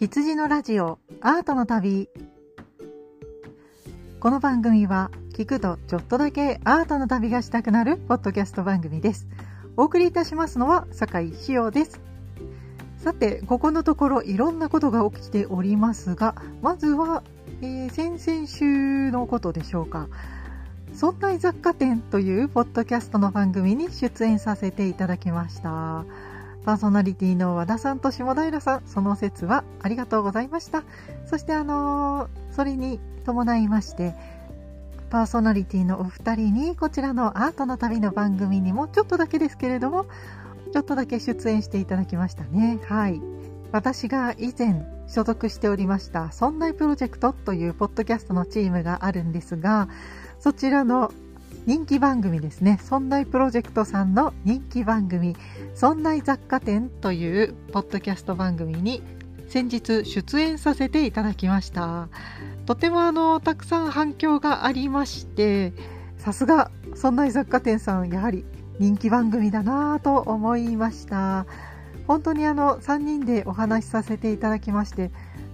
[0.00, 2.08] 羊のラジオアートの旅。
[4.18, 9.28] この番組は聞くとちょっとだけアートの旅がしたくなるポッドキャスト番組です。
[9.76, 12.00] お送りいたしますのは酒井志陽です。
[12.96, 17.22] さてここのところいろんなことが起きておりますがまずは、
[17.60, 20.08] えー、先々週のことでしょうか。
[20.94, 26.06] そんな雑貨店というポッドキャストの番組に出演させていただきました。
[26.64, 30.82] パーソナリティの和田さんと下平さん、その説はありがとうございました。
[31.26, 34.14] そしてあのー、それに伴いまして、
[35.10, 40.06] パーソナリティのお二人にこちらのアートの旅の番組にもちょっとだけですけれども、
[40.72, 42.78] ちょっとだけ出演していただきましたね。
[42.86, 43.20] はい。
[43.72, 49.88] 私が以前所属しておりました、そんなプロジェクトというポッドキャストのチームがあるんですが、
[50.38, 51.12] そちらの
[51.66, 52.78] 人気番組ですね。
[52.82, 55.36] そんなプロジェクトさんの人気番組、
[55.74, 59.02] そんな雑貨店というポッドキャスト番組に
[59.48, 62.08] 先日出演させていただきました。
[62.66, 65.72] とてもあの、たくさん反響がありまして、
[66.16, 68.44] さすが、そんな雑貨店さん、やはり
[68.78, 71.46] 人気番組だなぁと思いました。
[72.06, 75.10] 本当にあの、3人でお話しさせていただきまして、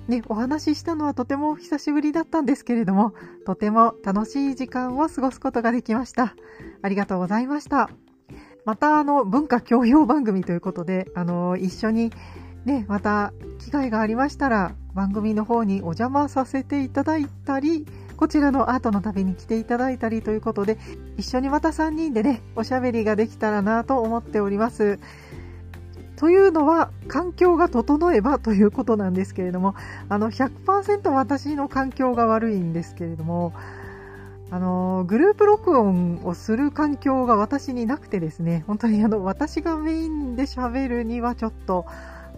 [0.08, 3.12] ね、お話ししたのはとても久しぶりだったんですけれども、
[3.44, 6.34] とても楽しい時間を過ごすことができました。
[6.82, 7.90] ありがとうございました。
[8.64, 12.12] また、あの、文化教養番組ということで、あの、一緒に
[12.64, 20.78] ね、また機会がありましたら、番組の方にお邪魔させていただいたり、こちらのアートの旅に来ていただいたりということで、
[21.16, 24.98] 一緒にまた3人でね、おしゃべりができたらなと思っております。
[26.16, 29.74] というのは環境が整えばということなんですけれども
[30.08, 33.52] あの100%私の環境が悪いんですけれども
[34.50, 41.86] あのグループ録音をする環境が私になくてですね本当にあの私がメインで喋るにはちょっと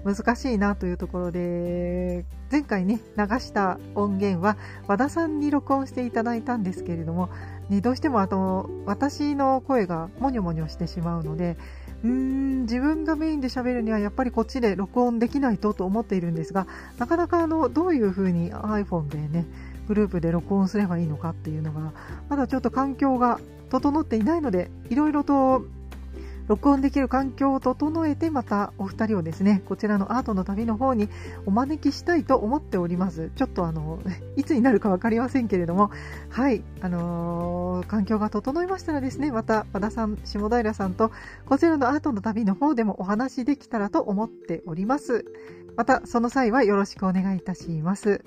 [0.04, 7.28] 難しいなというところで前回ね流した音源は和田さんに録音していただいたんですけれども、
[7.68, 11.56] ね、どうしてもあと私の声がもにょもにょしてしまうので
[12.02, 16.66] うーん自分がメインで喋るにはやっぱりこっちで録音できないとと思っているんですが
[16.98, 19.46] なかなかあのどういうふうに iPhone でね
[19.86, 21.92] グループで録音すればいいのかっていうのが
[22.28, 23.40] まだちょっと環境が
[23.70, 25.64] 整っていないのでいろいろと
[26.48, 31.08] 録音できる環境を整えてまたお二人をですねこちらのアートの旅の方に
[31.46, 33.30] お招きしたいと思っております。
[33.36, 34.00] ちょっとあの
[34.36, 35.90] いつになるか分かりませんけれども
[36.30, 41.12] はいあのー、環境が整いましたらですねまた和田さん下平さんと
[41.46, 45.26] こちらのアートの旅の方でもお話できたらと思っております。
[45.76, 48.24] またその際はよろしくお願いいたします。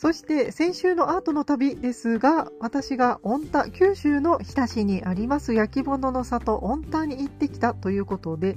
[0.00, 8.56] そして先週のアートの旅ですが、私が御田、九州の日田市にあります焼き物の里御田に行ってきたということで、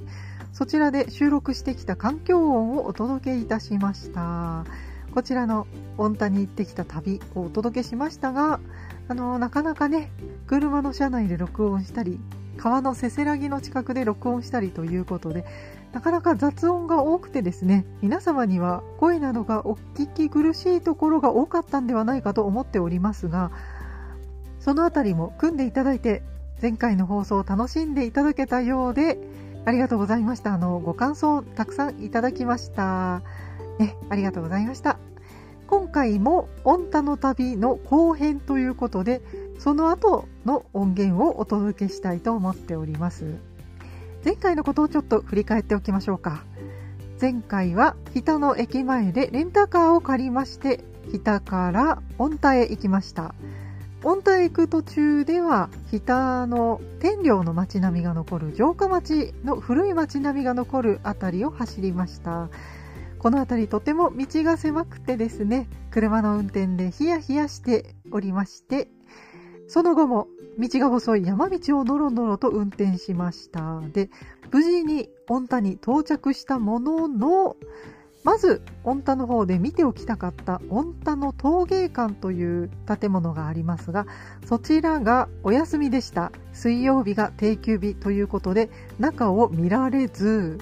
[0.54, 4.64] そちらで収録してきた環境音をお届けいたしました。
[5.12, 5.66] こちらの
[5.98, 8.58] 御田に行ってきた旅をお届けしましたが、
[9.08, 10.10] あの、なかなかね、
[10.46, 12.18] 車の車内で録音したり、
[12.56, 15.44] 川のせせらぎの近くで録音したりということで、
[15.94, 23.52] なかなか雑音が多くてですね、皆様には声などがお聞き苦しいところが多かったんではないかと思っておりますが、
[24.58, 26.24] そのあたりも組んでいただいて、
[26.60, 29.18] 前回の放送を楽しんでいただけたようで、
[29.66, 30.54] ありがとうございました。
[30.54, 33.22] あの、ご感想たくさんいただきました。
[33.78, 34.98] ね、ありがとうございました。
[35.68, 39.22] 今回も、オンタの旅の後編ということで、
[39.60, 43.53] その後の音源をお届けしたいと思っております。
[44.24, 46.44] 前回のことをちょっと振り返っておきましょうか。
[47.20, 50.80] 前回は日田の駅前でレンタカーを借りまして
[51.12, 53.34] 日田から御田へ行きました。
[54.02, 62.48] 御田へ行く途中では日田の天領の街並みが残る城下町の古い街並みが残る辺りを走りました。
[63.18, 68.88] この辺りとても道が狭くてですね車の運転でヒヤヒヤしておりまして
[69.66, 70.28] その後も
[70.58, 73.80] 道が細い山道をのろのろと運転しました。
[73.92, 74.10] で、
[74.50, 77.56] 無事に御田に到着したものの、
[78.22, 84.06] まず、御田の方で見ておきたかった御田の陶芸館という建物がありますが、
[84.46, 86.32] そちらがお休みでした。
[86.52, 90.58] 水曜日が定休日ということで、中を見られず、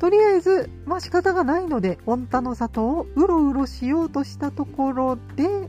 [0.00, 5.67] とりあえず、まあ仕方がないので、御田の里をうろうろしようとしたところで、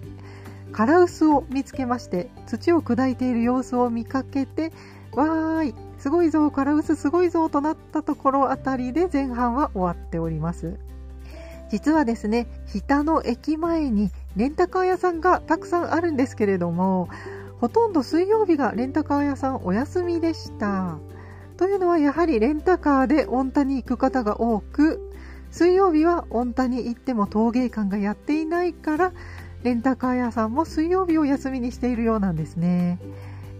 [0.71, 4.71] カラウスを見つけまして土を砕いている様子を見かけて
[5.13, 10.77] わーいすごいぞカラウスすごいぞとなったところあたりで前半は終わっております。
[11.69, 17.09] 実はですね日田の駅前にレンタカー屋さんがたくさんあるんですけれども
[17.59, 20.97] ほとんど水曜日がレンタカー屋さんお休みでした。
[21.57, 25.11] というのはやはりレンタカーで御田に行く方が多く
[25.51, 29.11] 水曜日は御田に行っても陶芸館がやっていないから
[29.63, 32.99] レンタカー屋さんも水曜日を休みにしているようなんですね。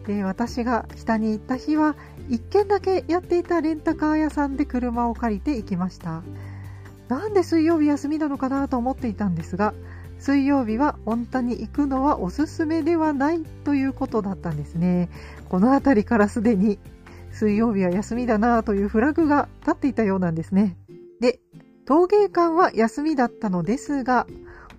[0.08, 1.96] で私が北に行った日は
[2.30, 6.24] 1軒だけやっていたレンタカー屋さんで車を借りて行きました。
[7.10, 9.74] なんで水曜日休みなのかなと思っていたんですが
[10.20, 15.10] 水曜日は御田に行くのはおすすめではないということだったんですね。
[15.50, 16.80] この辺りからすでに
[17.32, 20.78] 水曜日は休みだなというフラグが立っていたようなんですね。
[21.20, 21.40] で
[21.86, 24.28] 陶芸館は休みだったのですが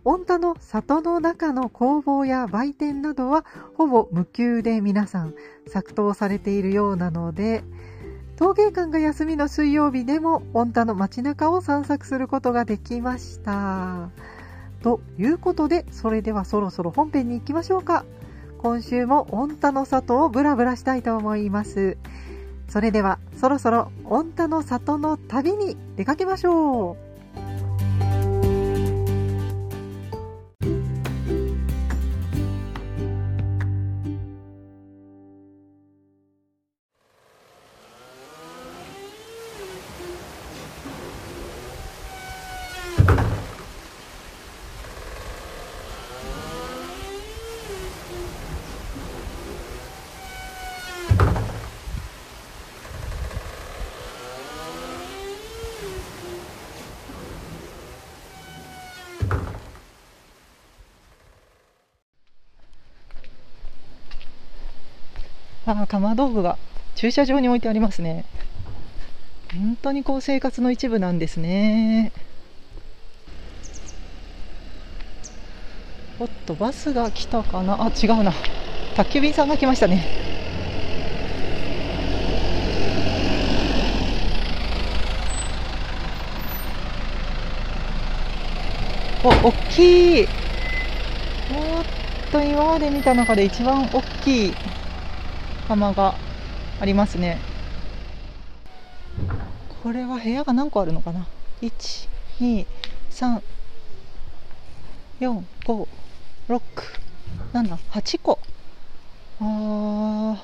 [0.05, 3.44] 御田の里の中の工房や売店などは
[3.75, 5.35] ほぼ無休で皆さん
[5.67, 7.62] 作刀されているようなので
[8.37, 14.08] 陶芸館が休みの水曜日でも御田の街中を散策することができました。
[14.82, 18.06] ということでそれではそろそろ本編に行きましょうか。
[18.56, 21.99] 今週も御田の里をブラブラしたいと思います。
[22.67, 27.10] それではそろそろ御田の里の旅に出かけましょう。
[65.70, 66.58] あ鎌道具が
[66.96, 68.25] 駐車場に置いてありますね。
[69.52, 72.12] 本当にこう生活の一部なんですね。
[76.19, 77.82] おっとバスが来たかな。
[77.82, 78.32] あ違うな。
[78.96, 80.05] 宅急便さんが来ましたね。
[89.22, 90.28] お大きい。
[91.52, 91.84] おっ
[92.32, 94.55] と今まで見た中で一番大きい。
[95.70, 96.17] 釜が
[96.81, 97.38] ありますね。
[99.84, 101.28] これは部屋が何個あるのかな
[101.62, 102.08] ？1
[102.40, 102.67] 2
[103.12, 103.40] 3
[105.20, 105.88] 4 5
[106.49, 106.61] 6
[107.52, 108.40] 7 8個。
[109.40, 110.43] あ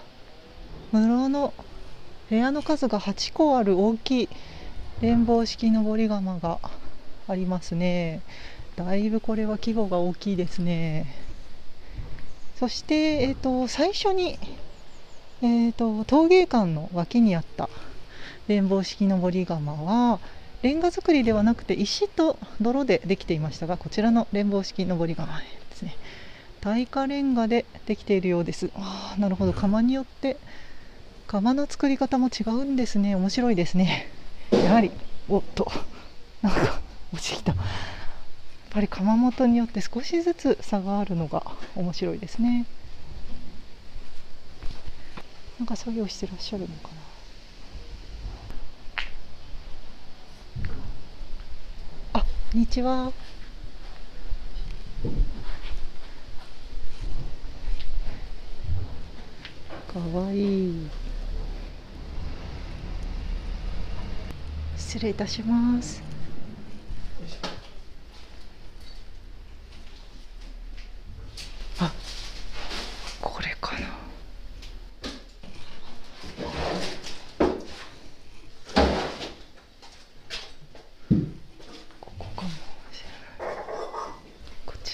[0.92, 1.52] 室の
[2.30, 4.28] 部屋の数が8個ある大きい
[5.00, 6.60] 連棒式登り窯が
[7.26, 8.20] ありますね。
[8.76, 11.06] だいぶこれは規模が大きいですね。
[12.60, 14.38] そして、えーと最初に
[15.42, 17.68] えーと、陶芸館の脇にあった
[18.48, 20.18] 連棒式のり窯は
[20.62, 25.26] レンガ造りではなくて石と泥でできていましたがこちらの連棒式のり窯
[25.70, 25.94] ですね。
[26.62, 28.70] 耐火レンガでできているようです。
[28.74, 29.52] あなるほど。
[29.52, 30.38] 窯によって
[31.26, 33.14] 窯の作り方も違うんですね。
[33.14, 34.10] 面白いですね。
[34.50, 34.90] やはり
[35.28, 35.70] おっと
[36.40, 36.80] なんか
[37.12, 37.52] 落ちてきた。
[37.52, 37.62] やっ
[38.70, 41.42] ぱり窯元によって少しずつ差があるのが
[41.74, 42.66] 面白いですね。
[45.58, 46.90] なんか作業してらっしゃるのか
[52.12, 52.20] な。
[52.20, 53.10] あこんにちは。
[59.90, 60.90] かわいい。
[64.76, 66.02] 失礼いたします。
[71.78, 71.90] あ
[73.22, 73.95] これかな。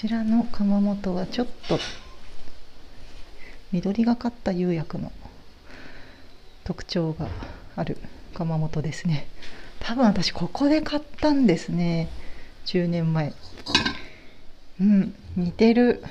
[0.03, 1.79] ちらの窯元はちょっと
[3.71, 5.13] 緑がかった釉薬の
[6.65, 7.29] 特徴が
[7.77, 7.97] ある
[8.33, 9.27] 窯元ですね。
[9.79, 12.09] 多分私ここで買ったんですね。
[12.65, 13.31] 10年前。
[14.81, 16.03] うん似てる。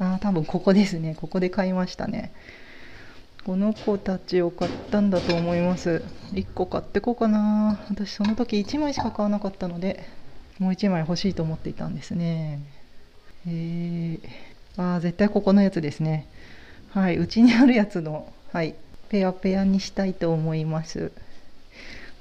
[0.00, 1.14] ああ多分ここですね。
[1.20, 2.32] ここで買いましたね。
[3.44, 6.02] この子たちを買ったんだと思います。
[6.32, 7.78] 1個買ってこうかな。
[7.90, 10.04] 私その時1枚しか買わなかったので
[10.58, 12.58] もう1枚欲しいと思っていたんですね。
[13.46, 14.20] えー、
[14.76, 16.26] あ絶対ここのやつですね。
[16.90, 18.74] はいうちにあるやつのはい
[19.08, 21.12] ペアペアにしたいと思います。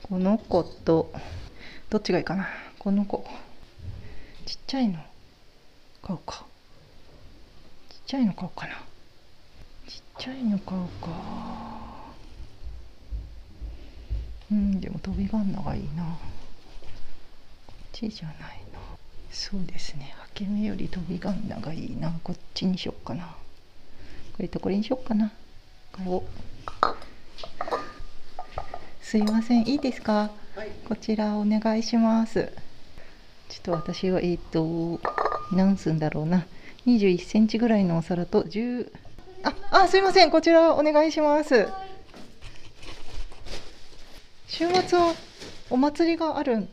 [0.04, 1.12] この子と
[1.90, 2.48] どっちがいいかな。
[2.80, 3.26] この子。
[4.46, 5.00] ちっちゃいの。
[6.02, 6.46] 買うか。
[7.90, 8.74] ちっちゃいの買おうかな。
[9.88, 11.10] ちっちゃいの買うか。
[14.50, 16.04] うんでも飛びバンナがいいな。
[17.68, 18.57] こっちじゃない。
[19.32, 20.14] そうですね。
[20.38, 22.14] け目より飛びガンナがいいな。
[22.24, 23.26] こっちにしよっかな。
[23.26, 25.32] これとこれにしよっかな。
[25.92, 26.24] 買おう
[29.02, 29.68] すいません。
[29.68, 32.52] いいですか、はい、こちらお願いします。
[33.50, 35.00] ちょっと私はえっ、と
[35.52, 36.46] 何寸だろうな。
[36.86, 38.92] 21センチぐらいのお皿と10
[39.44, 40.30] ああすいません。
[40.30, 41.68] こちらお願いします。
[44.48, 45.16] 週末は
[45.72, 46.70] お祭りがあるん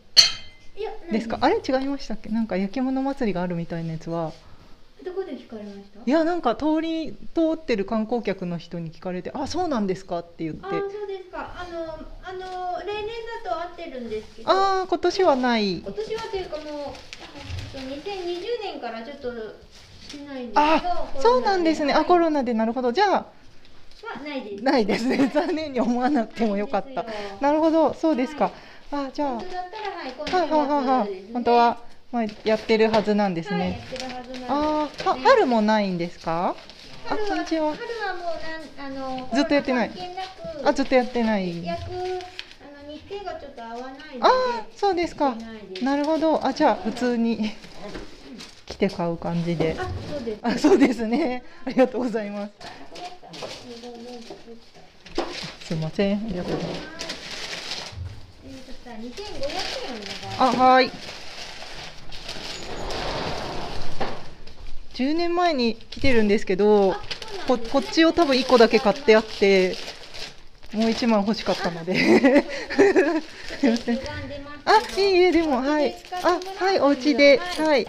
[1.11, 1.39] ですか？
[1.41, 2.29] あれ違いましたっけ？
[2.31, 4.33] なんか焼き物祭りがあるみたいなやつは。
[5.05, 6.01] どこで聞かれました？
[6.07, 10.67] いやなんか通り通ってる観光客の人に聞かれて「あそうなんですか」って言って。
[10.67, 11.53] あそうですか。
[11.57, 11.81] あの
[12.25, 13.07] あの例年
[13.45, 14.51] だと合ってるんですけど。
[14.51, 15.77] ああ今年はない。
[15.79, 19.31] 今年はというかもうあ2020年からちょっと
[20.09, 21.93] しないんですけどあそうなんですね。
[21.93, 22.91] あコロロナでなるほど。
[22.93, 23.27] じゃあ
[24.03, 24.65] ナはないです。
[24.65, 25.07] ないです。
[25.07, 27.05] ね 残念に思わなくてもよかった。
[27.41, 27.93] なるほど。
[27.95, 28.53] そうですか、
[28.95, 29.29] あじゃあ。
[29.31, 30.13] 本当だったらはい
[30.49, 30.67] 今
[30.99, 31.79] はい本当は、
[32.13, 33.81] まあ、やってるはずなんですね、
[34.49, 36.55] あーあね春もないんですか？
[37.07, 37.75] あ春こんにちは。
[37.75, 39.91] 春はもうなんあのずっとやってない。
[40.65, 41.65] あずっとやってない。
[41.65, 42.01] 焼くあの
[42.89, 45.35] 日程がちょっと合わないああそうですか。
[45.83, 46.47] なるほど。
[46.47, 47.51] あじゃあ普通に
[48.67, 49.77] 来て買う感じで。
[49.79, 50.39] あそうです。
[50.43, 51.43] あそうですね。
[51.67, 52.53] ありがとうございます。
[55.67, 56.19] すいません。
[56.19, 57.04] ありがとうございます
[58.95, 59.35] えーとさ2500
[59.87, 60.91] 円お願いあはい。
[64.95, 66.95] 10年前に来てるんですけど
[67.49, 69.75] ここっちを多分1個だけ買ってあって
[70.73, 71.95] もう1万欲しかったので。
[73.61, 73.99] すいません
[74.67, 75.95] あいいえでもはい。
[76.23, 77.39] あはいお家で。
[77.59, 77.87] はい。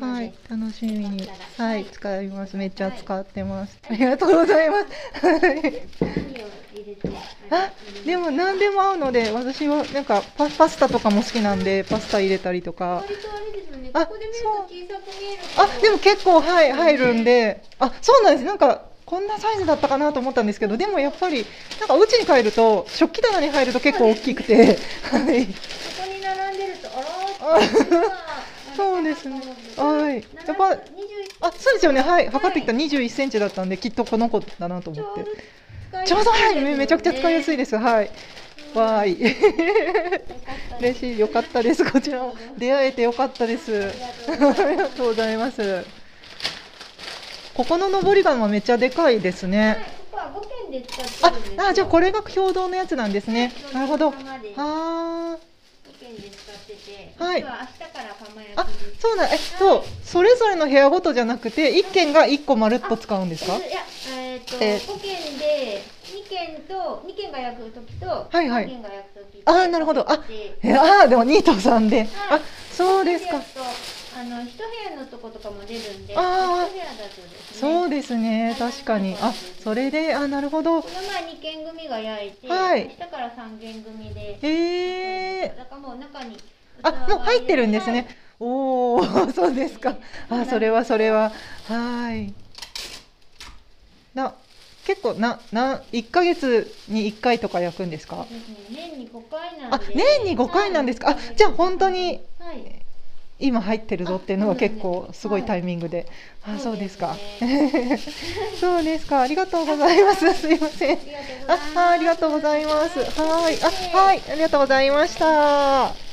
[0.00, 0.32] はい。
[0.48, 1.28] 楽しみに。
[1.58, 1.84] はい。
[1.84, 2.56] 使います。
[2.56, 3.78] めっちゃ使ってます。
[3.90, 5.26] ありがとうございます。
[5.26, 6.63] はい
[7.50, 7.70] あ
[8.04, 13.04] でも何でも合うので私はなんかパパスタとかも好きなんでパスタ入れたりとか。
[13.96, 17.62] あれでも結構はい入るんで。
[17.78, 18.44] あそうなんです。
[18.44, 21.46] なんかこんなサイズだったかなと思ったんですけどでもやっぱり
[21.78, 24.56] なんかお家に帰ると食器棚に入ると結構大きくて。
[24.56, 24.74] はい。
[24.74, 24.78] こ
[25.12, 26.88] こに並んでると
[27.42, 28.34] あらー
[28.76, 29.40] そうですね。
[29.76, 30.78] ははいやっぱ21
[31.40, 32.00] あそうですよね。
[32.00, 32.28] はい。
[32.28, 35.24] 測ってきた21センチだったんできっとこの子だなと思って
[36.04, 37.76] ちちょうどはいめめちゃくちゃ使いやすいです。
[37.76, 38.10] はい。
[38.74, 39.36] わーい。
[40.80, 41.90] 嬉しいよかったです。
[41.90, 43.92] こちらも出会えてよかったです。
[44.28, 45.84] ありがとうございます。
[47.54, 53.52] ここの登り窯めっちゃでかいですはいねここは5軒で使ってああじゃあこれが共同のやつなんですね。
[53.72, 54.08] なるほど。
[54.08, 55.38] あ5あ
[57.18, 57.44] はい。
[57.44, 57.68] あ
[58.98, 59.82] そうなんえそう。
[60.04, 63.56] それぞれの部屋ごとじゃなくて一軒が一個まるっと使うんですか？
[63.56, 63.66] いや
[64.10, 68.64] えっとえ5軒で2軒と2軒が焼くときとはいはい。
[68.66, 70.10] 3軒が焼くときあーなるほど。
[70.10, 72.08] あでえあーでもニートさんで。
[72.30, 72.40] あ
[72.72, 73.40] そうですか。
[74.16, 76.68] あの一部屋のとことかも出るんで、あー。
[76.68, 77.60] 一部屋だとですね。
[77.60, 78.56] そうですね。
[78.58, 79.16] 確かに。
[79.20, 80.82] あそれであなるほど。
[80.82, 82.90] この前二軒組が焼いて、はい。
[82.96, 84.38] 下から三軒組で。
[84.40, 86.36] へえだからもう中に。
[86.84, 88.06] あもう入ってるんですね。
[88.38, 89.96] おおそうですか。
[90.30, 91.32] あそれはそれは。
[91.68, 92.32] はい。
[94.14, 94.34] な
[94.86, 98.26] 結構なな一ヶ月に一回とか焼くんですか？
[98.70, 99.94] 年に五回なんあで。
[99.94, 101.10] 年に5回なんですか？
[101.10, 102.80] あじゃあ本当にはい。
[103.40, 106.06] 今入ってるぞっていうのが結構すごいタイミングで。
[106.46, 107.16] あそうですか。
[108.60, 109.22] そうですか。
[109.22, 110.32] ありがとうございます。
[110.34, 110.98] すいません。
[111.48, 112.98] あありがとうございます。
[113.20, 113.58] はい。
[113.62, 116.03] あはいありがとうございました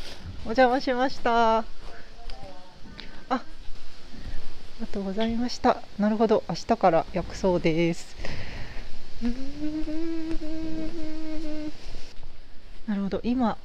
[0.43, 1.60] お邪魔しました。
[1.60, 1.63] あ
[3.29, 3.43] あ
[4.79, 5.81] りがとうございました。
[6.00, 6.43] なるほど。
[6.50, 8.15] 明日から焼くそうです。
[12.88, 13.21] なるほど。
[13.24, 13.57] 今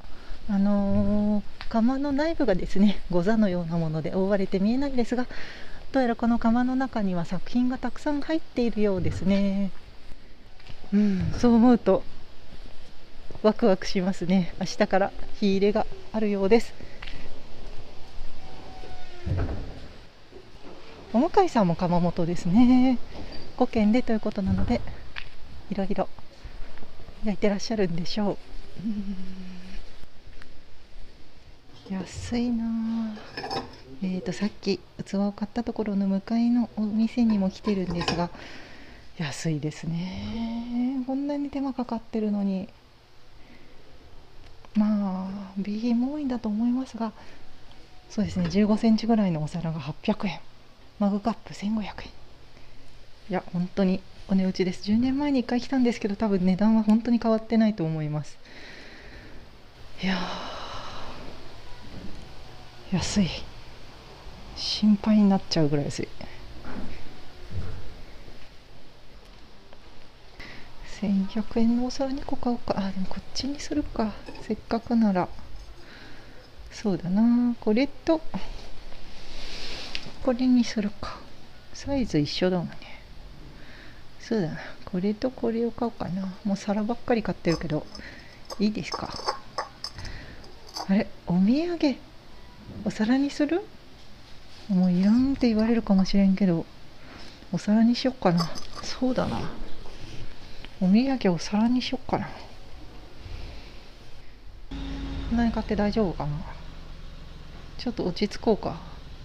[0.48, 5.26] あのー窯の内部がですね御座のようなもので覆われて見えないんですが
[5.90, 9.72] どうやらこの窯の中には作品がたくさん入っているようですね。
[10.92, 12.04] うんそう思うと
[13.42, 14.54] ワクワクしますね。
[14.60, 16.72] 明日から火入れがあるようです。
[21.12, 22.98] お向いさんも窯元ですね。
[23.58, 24.80] 5軒でということなので
[25.70, 26.08] いろいろ
[27.24, 28.36] 焼いてらっしゃるんでしょう。
[31.90, 33.16] う安いな
[34.02, 38.30] えーとさっき器を買ったところの向かいのお店にも来てるんですが
[39.18, 41.02] 安いですね。
[41.06, 42.68] こんなに手間かかってるのに。
[44.76, 47.12] まあ B 品も多いんだと思いますが
[48.10, 50.40] そうですね15センチぐらいのお皿が800円。
[50.98, 51.84] マグカップ1500円。
[53.28, 54.90] いや本当にお値打ちです。
[54.90, 58.38] 10年前に1回来たんですけど多分値段は本当に変わってないと思います。
[60.02, 60.16] いや
[62.92, 63.28] 安い。
[64.56, 66.08] 心配になっちゃうぐらい安い。
[71.00, 72.74] 1100円のお皿2個買おうか。
[72.78, 74.12] あでもこっちにするか。
[74.42, 75.28] せっかくなら。
[76.70, 77.54] そうだな。
[77.60, 78.20] これと
[80.22, 81.18] これにするか。
[81.74, 82.76] サイズ一緒だもんね。
[84.20, 84.58] そうだな。
[84.86, 86.32] これとこれを買おうかな。
[86.44, 87.86] もう皿ばっかり買ってるけど。
[88.58, 89.12] いいですか？
[90.88, 91.08] あれ？
[91.26, 91.96] お土産？
[92.86, 93.62] お皿にする？
[94.70, 96.64] もういらんって言われるかもしれんけど。
[97.52, 98.50] お皿にしよっかな。
[98.82, 99.40] そうだな。
[100.80, 102.28] お土産お皿にしよっかな。
[105.32, 106.32] 何買って大丈夫かな。
[107.78, 108.76] ちょっと落ち着こうか。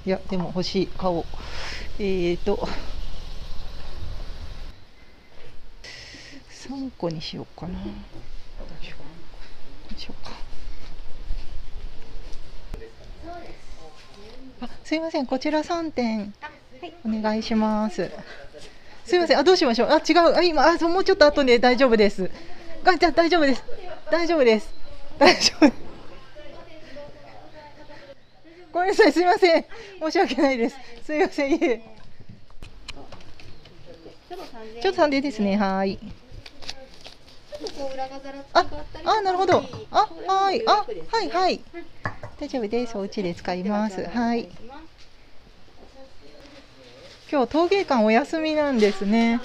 [0.05, 1.25] いやでも欲しい買おう。
[1.99, 2.67] えーと。
[6.69, 7.73] 3個にしようかな。
[7.73, 7.89] よう
[9.89, 10.31] どうしようか。
[14.61, 15.25] あすいません。
[15.25, 16.33] こちら3点。
[17.05, 18.09] お願いします
[19.11, 19.37] すいません。
[19.39, 19.89] あどうしましょう。
[19.89, 20.37] あ違う。
[20.37, 22.31] あ今あもうちょっと後で大丈夫です。
[22.85, 23.63] あじゃ大丈夫です。
[24.09, 24.73] 大丈夫です。
[25.19, 25.71] 大丈夫。
[28.71, 29.11] ごめんなさい。
[29.11, 29.65] すいません。
[29.99, 30.77] 申し訳ないです。
[31.03, 31.51] すいません。
[31.51, 31.81] いえ。
[34.81, 35.57] ちょっと3でですね。
[35.57, 35.99] はい。
[38.53, 38.65] あ
[39.03, 39.61] あなるほど。
[39.91, 40.65] あはい。
[40.65, 41.59] あはいはい。
[42.39, 42.97] 大丈夫です。
[42.97, 44.05] お家で使います。
[44.05, 44.47] はい。
[47.31, 49.39] 今日陶芸館お休みなんですね。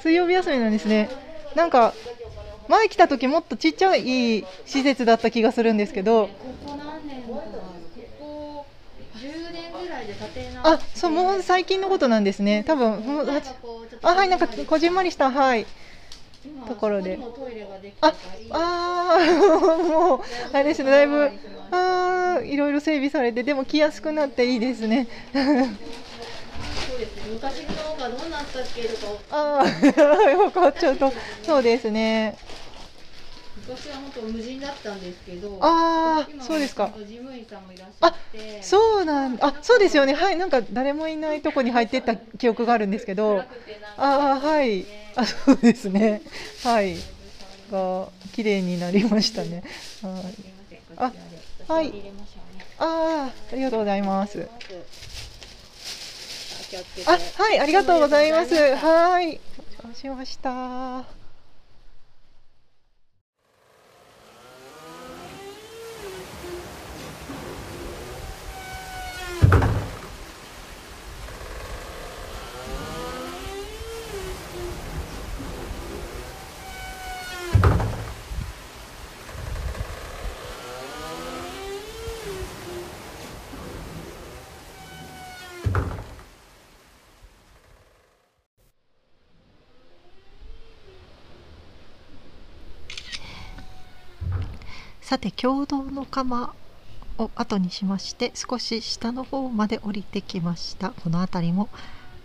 [0.00, 1.10] 水曜日休みなんですね。
[1.54, 1.92] なんか
[2.66, 6.30] 前来た時もっとちっちゃい施設だった気がするんですけど。
[10.62, 12.64] あそうもう最近のことなんですね。
[12.66, 13.28] 多分もう
[14.00, 15.66] あはいなんかこじんまりしたはい。
[16.66, 17.18] ところで。
[18.00, 18.14] あ
[18.50, 19.18] あ
[19.88, 20.20] もう
[20.54, 20.90] あれですね。
[20.90, 21.30] だいぶ
[21.70, 25.08] あいろいろ整備されてでも来やすくなっていいですね
[26.88, 27.22] そうですね。
[27.32, 29.12] 昔のがどうなったっけとか。
[29.30, 31.12] ああ分 かっちゃうと
[31.44, 32.36] そうですね。
[33.56, 36.90] 昔は本当無人だったんですけどああそうですか。
[37.06, 38.62] 事務員さんもいらっしゃって。
[38.62, 40.14] そうなんあそうですよね。
[40.14, 43.44] はいなんか誰もいないとこに入ってった記憶があるんですけど。
[43.96, 44.84] ああはい。
[45.16, 46.22] あそうですね。
[46.62, 46.96] はい。
[47.70, 49.62] が綺麗になりましたね。
[50.02, 50.34] はい。
[50.96, 51.12] あ
[51.68, 51.92] はい。
[52.78, 54.48] あありがとうございます
[57.06, 58.54] あはいありがとうございます。
[58.76, 59.40] はい。
[59.82, 61.23] そうしました
[95.14, 96.52] さて共同の釜
[97.18, 100.90] を後にしまして少し下の方まで降りてきました。
[100.90, 101.68] この辺りも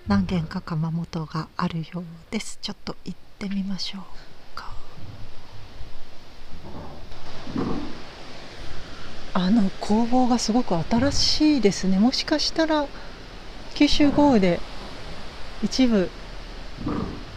[0.07, 2.57] 何軒か窯元があるようです。
[2.63, 4.01] ちょっと行ってみましょう
[4.55, 4.73] か。
[9.35, 11.99] あの工房がすごく新しいですね。
[11.99, 12.87] もしかしたら
[13.75, 14.59] 九州豪雨で
[15.63, 16.09] 一部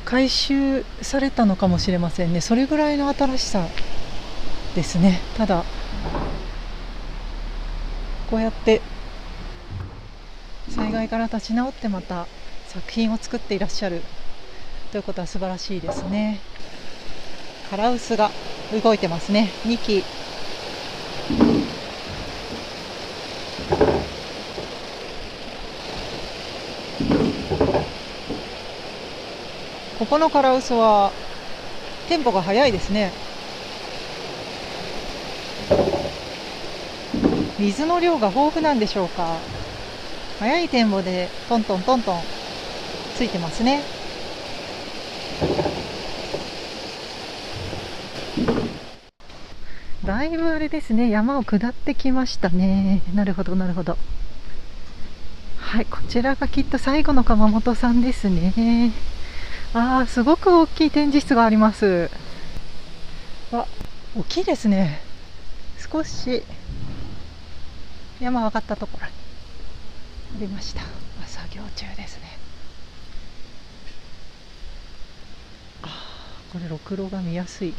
[0.07, 2.41] 改修されたのかもしれませんね。
[2.41, 3.67] それぐらいの新しさ。
[4.75, 5.21] ですね。
[5.37, 5.65] ただ
[8.31, 8.81] こうやって
[10.71, 12.27] 災害から立ち直ってまた
[12.69, 14.03] 作品を作っていらっしゃる。
[14.91, 16.41] ということは素晴らしいですね。
[17.71, 18.31] カラウスが
[18.83, 19.51] 動いてますね。
[19.65, 20.05] 2機
[29.99, 31.13] ここのカラウスは
[32.09, 33.13] テンポが速いですね。
[37.63, 39.37] 水の量が豊富なんでしょうか？
[40.41, 42.21] 速いテンポでトントントントン
[43.15, 43.83] ついてますね。
[50.05, 53.01] だいぶあれですね山を下ってきましたね。
[53.15, 53.97] なるほどなるほど。
[55.61, 58.91] はいこちらがきっと最後の窯元さんですね。
[59.73, 62.11] ああすごく大きい展示室があります。
[63.53, 63.69] わ
[64.19, 65.01] 大きいですね。
[65.79, 66.43] 少し
[68.23, 69.13] 山上がったところに
[70.37, 70.83] ありました。
[71.27, 72.39] 作業中ですね。
[75.83, 75.89] あ
[76.53, 77.75] これろくろが見やすい。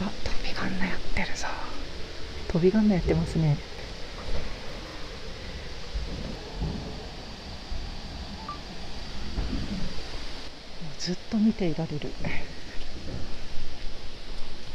[0.00, 1.46] あ飛びガンナやってるぞ。
[2.48, 3.56] 飛びガンナやってますね。
[10.98, 12.10] ずっと見ていられる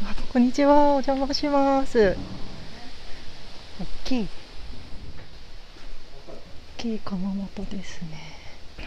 [0.04, 2.18] あこんにちは、お邪魔します。
[3.80, 4.28] 大きい。
[6.28, 8.36] 大きい窯元ですね。
[8.78, 8.84] こ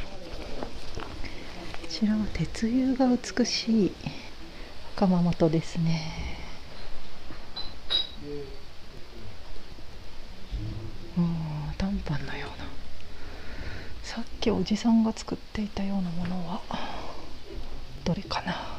[1.88, 3.92] ちらは鉄釉が美しい
[4.96, 6.02] 窯元ですね。
[11.16, 12.66] うん、短パンのような。
[14.02, 16.60] さっきおじさんが作っていたようなものは
[18.04, 18.77] どれかな。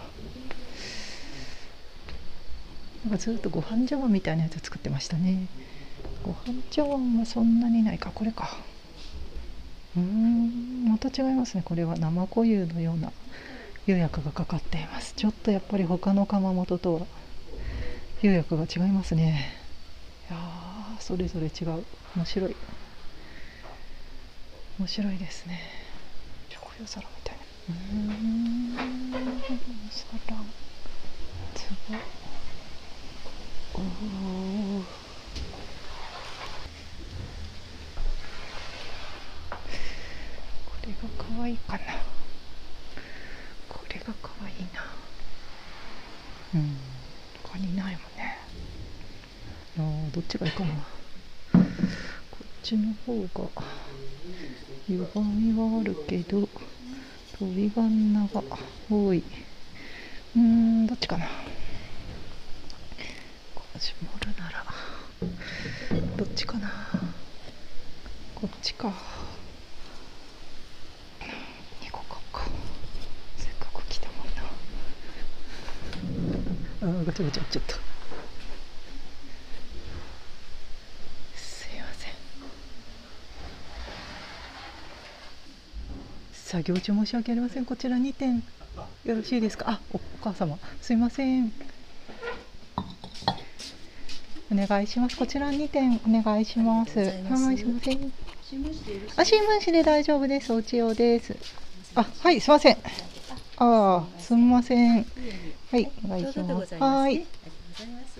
[3.09, 5.47] かずっとご飯茶碗みたいなやつ作ってましたね。
[6.23, 7.99] ご飯茶碗はそんなにない。
[7.99, 8.57] かこれか。
[9.95, 10.85] うーん。
[10.89, 11.63] また違いますね。
[11.63, 11.95] これは。
[11.97, 13.11] 生固有のような
[13.85, 15.13] 釉薬がかかっています。
[15.15, 17.01] ちょっとやっぱり他の窯元とは
[18.21, 19.55] 釉薬が違いますね。
[20.29, 21.85] いやーそれぞれ違う。
[22.15, 22.55] 面白い。
[24.77, 25.59] 面白いですね。
[26.49, 27.43] 醤油皿みたいな。
[27.69, 28.59] うん。
[29.87, 30.09] お皿。
[31.55, 31.95] つぼ
[33.73, 33.81] こ
[40.85, 41.79] れが可愛いかな。
[43.67, 44.83] これが可愛いな。
[46.55, 46.77] うん。
[47.43, 48.37] 他にないもんね。
[49.77, 50.73] あーどっちがいいかな。
[51.53, 53.63] こっちの方が
[54.87, 56.47] 歪みはあるけど
[57.37, 58.43] 飛び花が
[58.89, 59.23] 多い。
[60.35, 61.25] うんどっちかな
[63.55, 64.63] こう絞るなら
[66.17, 66.69] どっちかな
[68.35, 68.91] こっちか2
[71.91, 72.45] 個買おうか
[73.37, 74.13] せっかく来たも
[77.23, 77.73] んなあーガチャガチャちょっと
[81.35, 82.11] すいません。
[86.33, 87.65] 作業中申し訳ありません。
[87.65, 88.43] こちら2点
[89.05, 89.65] よろしいですか？
[89.67, 90.57] あおお母様。
[90.81, 91.51] すいません。
[94.51, 95.15] お願いします。
[95.17, 96.97] こちら2点お願いします。
[96.99, 97.37] はいすいま
[97.83, 98.11] せん
[99.15, 101.35] あ新聞紙で大丈夫ですおち用です
[101.93, 102.77] あはいすいませんあ
[103.57, 105.05] あすみません
[105.71, 106.75] はいお願いします。
[106.75, 107.09] はい。
[107.09, 108.19] ありがとうございます。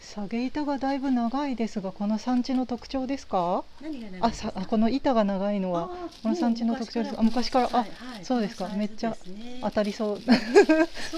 [0.00, 3.64] 下げ板がだいぶ長いですがこの産地の特徴ですか？
[3.80, 5.88] 何が何あさあこの板が長いのは
[6.22, 7.68] この産地の特徴ですあ昔から？
[7.72, 7.86] あ
[8.22, 8.68] そうですか。
[8.76, 9.16] めっちゃ
[9.62, 10.20] 当たりそう。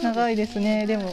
[0.02, 0.87] 長いですね。
[0.87, 1.12] でも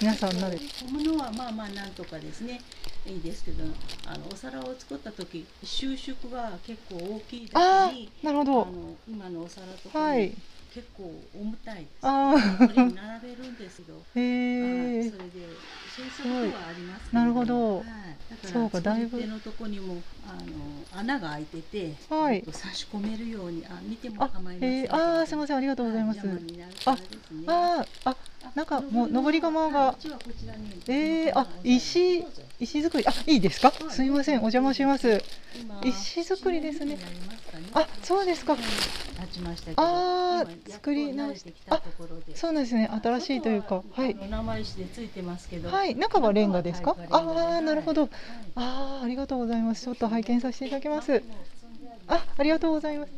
[0.00, 2.60] 皆さん慣れ小物はまあまあなんとかですね。
[3.06, 3.62] いいですけど
[4.06, 8.66] あのお皿を作った時収縮が結構大きいだあけにーなるほあどの
[9.08, 10.22] 今のお皿とかはい。
[10.26, 10.34] に
[10.76, 13.94] 結構重たいです、あこれに並べるんですけど。
[14.14, 15.48] ーへえはいそれで
[15.88, 17.76] そうすることはありますけどなるほど。
[17.78, 19.10] はい、だからそうかだいぶ。
[19.12, 22.44] 作り手のとこにもあの穴が開いてて、はい。
[22.52, 25.56] 差し込めるようにあ見てもあ構いませんへえあーすみません。
[25.56, 26.18] ありがとうございます。
[26.18, 27.44] は邪魔になるからですね。
[27.46, 28.16] あーあ
[28.56, 29.78] なんかもう登り窯が。
[29.78, 32.24] はいうちはこちらにえー、あ石
[32.58, 33.06] 石造り。
[33.06, 33.68] あいいですか？
[33.68, 35.22] はいすみませんお邪魔します。
[35.60, 36.98] 今石造りですね。
[37.74, 38.54] あそうですか。
[38.54, 42.88] あー今やっと作り直してきたところでそうなんですね。
[43.02, 44.16] 新しいというかはい。
[44.18, 45.68] あの生石でついてますけど。
[45.68, 45.94] はい。
[45.94, 46.96] 中はレンガですか？
[47.10, 48.02] ああーなるほど。
[48.02, 48.10] はい
[48.54, 49.84] ああありがとうございます。
[49.84, 51.12] ちょっと拝見させていただきます。
[51.12, 51.24] あり
[52.08, 53.10] あありがとうございます。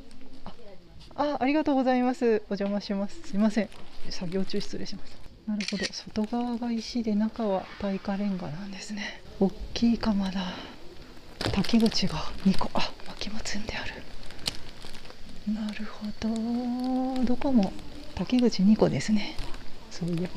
[1.14, 2.42] ああありがとうございます。
[2.51, 3.20] お邪魔します。
[3.22, 3.68] すいません。
[4.11, 5.84] 作業中失礼しますなるほど。
[5.90, 9.22] 外側が石で中は耐火レンガなんですね。
[9.40, 10.42] 大きい窯だ。
[11.38, 12.68] 滝口が2個。
[12.74, 13.94] あ薪も積んである。
[15.54, 17.24] なるほど。
[17.24, 17.72] どこも
[18.14, 19.37] 滝口2個ですね。
[19.90, 20.22] そういえば。
[20.22, 20.30] いや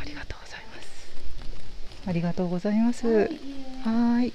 [0.00, 0.88] ありがとうございます。
[2.06, 3.06] ありがとうございます。
[3.06, 4.32] はーい。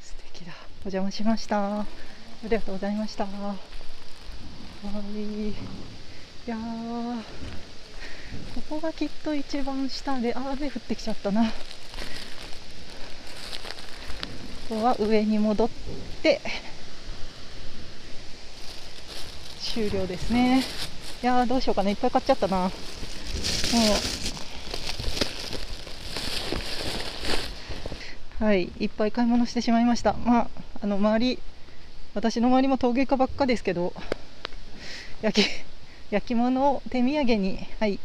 [0.00, 0.52] 素敵だ。
[0.52, 1.80] お邪魔しました。
[1.80, 1.86] あ
[2.44, 3.26] りがとうございました。
[3.26, 3.56] は
[4.84, 5.93] い
[6.46, 7.22] いやー
[8.54, 11.44] ここがきっと一番下であ雨降ってきちゃったな。
[14.68, 15.70] ここは上に戻っ
[16.22, 16.40] て
[19.60, 20.62] 終了ですね。
[21.22, 21.88] いやーどうしようかな。
[21.88, 22.58] いっぱい買っちゃったな。
[22.58, 22.68] も
[28.40, 30.12] うはい、いっぱい買い物してしまいました。
[30.12, 30.48] まあ、
[30.82, 31.38] あの周り、
[32.12, 33.94] 私の周りも陶芸家ばっかですけど、
[35.22, 35.48] 焼き
[36.10, 37.98] 焼き物を手土産に、はい、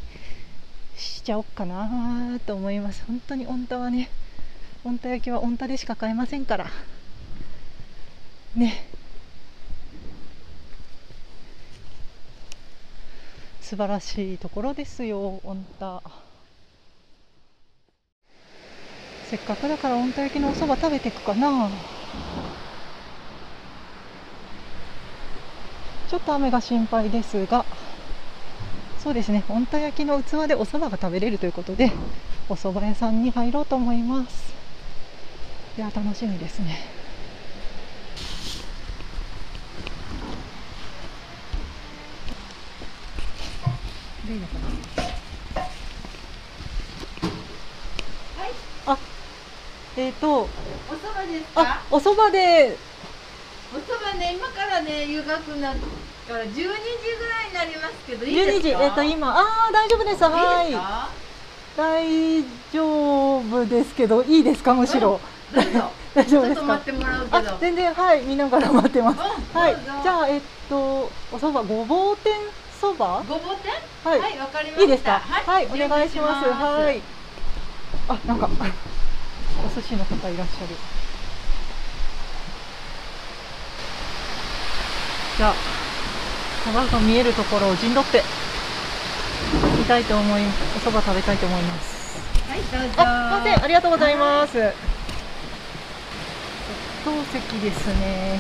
[0.96, 3.04] しちゃおうかなと思います。
[3.06, 4.10] 本当に御田はね、
[4.84, 6.68] 御田焼きは御田でしか買えませんから。
[8.56, 8.86] ね。
[13.62, 16.02] 素晴らしいところですよ、御田。
[19.30, 21.70] せっかくだから温田焼きのお蕎麦食べていくかな
[26.10, 27.64] ちょっと雨が心配ですが
[29.04, 29.44] そうですね。
[29.48, 31.92] 温田焼きの器でお蕎麦が食べれるということで
[32.50, 34.54] お蕎麦屋さんに入ろうと思います。
[35.78, 36.78] いや楽しみですね。
[44.28, 44.54] でいいのか
[48.86, 48.94] な？
[48.94, 48.98] あ
[49.98, 50.50] えっ、とおそ
[51.16, 52.78] ばですあかお蕎麦で。
[53.72, 55.74] おそばね今からね湯がくな
[56.30, 58.80] から12時ぐらいになりますけどいい12ですか？
[58.80, 60.24] 時えっ、と今ああ大丈夫です。
[60.24, 61.10] はいいいですか？
[61.78, 64.74] 大丈夫ですけどいいですか？
[64.74, 65.20] むしろ、
[65.54, 65.92] どうぞ。
[66.16, 66.82] 大丈夫ですか？
[67.32, 68.22] あ全然はい。
[68.22, 69.18] 見ながら待ってます。
[69.20, 69.76] うんはい。
[70.04, 72.34] じゃあえっとお蕎麦ごぼう天
[72.80, 73.74] そばごぼう天？
[74.12, 74.82] はい、はいわかりました。
[74.82, 75.22] いいですか？
[75.26, 75.66] はい。
[75.68, 76.46] お願いします。
[76.46, 76.84] 準備します。
[76.84, 77.02] はい。
[78.10, 78.50] あなんか
[79.66, 80.76] お寿司の方いらっしゃる。
[85.38, 85.54] じゃあ
[86.66, 88.24] 川が見えるところを陣取って
[89.78, 90.46] 見たいと思いお
[90.80, 92.00] 蕎麦食べたいと思います
[92.50, 94.54] はいどうぞあ、すいません、ありがとうございます。
[94.54, 94.70] 特
[97.06, 98.40] 等席ですね。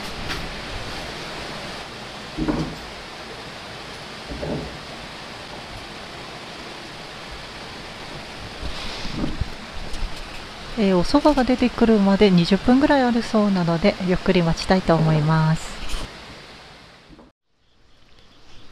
[10.79, 15.78] えーお蕎麦が出てくるまで20分ぐらいあるそうなのでゆっくり待ちたいと思います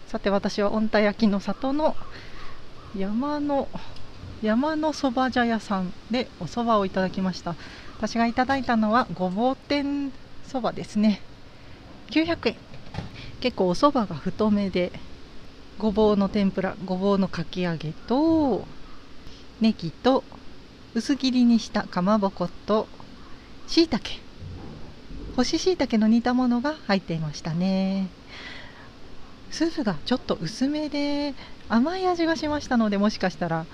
[0.07, 1.97] さて私は御田焼の里の
[2.95, 3.67] 山の
[4.41, 7.55] 山のそば茶屋さんでお蕎麦をいただきました。
[7.97, 11.21] 私がいただいたのはごぼう天そばですね。
[12.11, 12.55] 900円。
[13.41, 14.93] 結構お蕎麦が太めで
[15.77, 18.65] ごぼうの天ぷらごぼうのかき揚げと
[19.59, 20.23] ネギと
[20.95, 22.87] 薄切りにしたかまぼこと
[23.67, 24.21] しいたけ
[25.35, 28.16] 干し椎茸の煮たものが入っていましたね。
[29.49, 31.33] スープがちょっと薄めで
[31.69, 33.65] 甘い味がしましたのでもしかしたら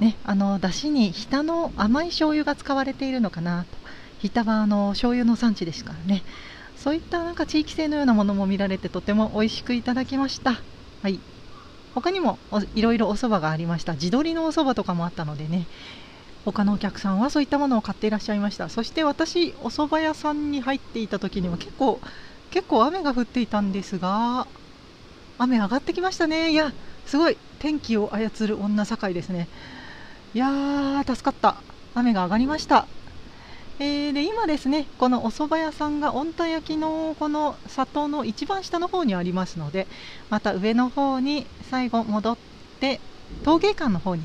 [0.00, 3.78] ねあのだしに日田の甘い醤油が使われているのかなと。
[4.18, 6.24] 日田はあの醤油の産地ですからね。
[6.76, 10.62] そういったなんか地域性のようなものも見られてとても美味しくいただきました。
[11.02, 11.20] はい。
[11.94, 12.38] 他にも
[12.74, 13.96] いろいろお蕎麦がありました。
[13.96, 15.66] 地鶏のお蕎麦とかもあったのでね。
[16.44, 18.68] 他のお客さんはそういったものを買っていらっしゃいました。
[18.68, 22.00] そして私お蕎麦屋さんに入っていた時には結構
[22.50, 24.48] 結構雨が降っていたんですが
[25.38, 26.50] 雨上がってきましたね。
[26.50, 26.72] いや
[27.06, 29.48] すごい天気を操る女境ですね。
[30.34, 31.56] いやー助かった。
[31.94, 32.86] 雨が上がりました。
[33.80, 39.86] えーで今ですねこのお蕎麦屋さんが御田焼きのこの里の一番下の方にありますので
[40.30, 42.38] また上の方に最後戻っ
[42.80, 43.00] て
[43.44, 44.24] 陶芸館の方に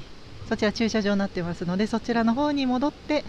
[0.49, 3.23] そちら駐車場になってますのでそちらの方に戻って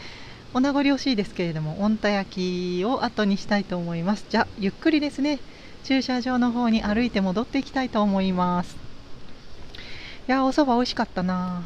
[0.54, 4.24] お名残惜しいですけれども御田焼きを後にしたいと思います。
[4.30, 5.40] じゃあゆっくりですね。
[5.84, 8.76] 駐車場の方に歩いて戻っていきたいと思います。
[10.26, 11.62] いやーお蕎麦美味しかったな。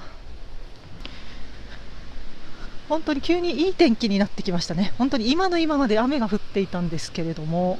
[2.88, 4.92] 本当に急にいい天気になってきましたね。
[4.98, 7.78] 本当に今の今まで雨が降っていたんですけれども。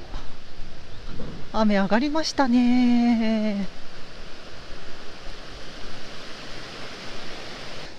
[1.53, 3.66] 雨上がりましたね。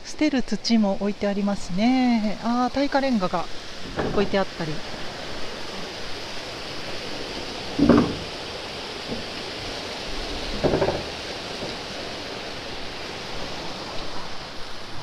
[0.06, 2.38] 捨てる土も置いてありますね。
[2.44, 3.46] ああ耐火レンガが
[4.14, 4.72] 置いてあったり。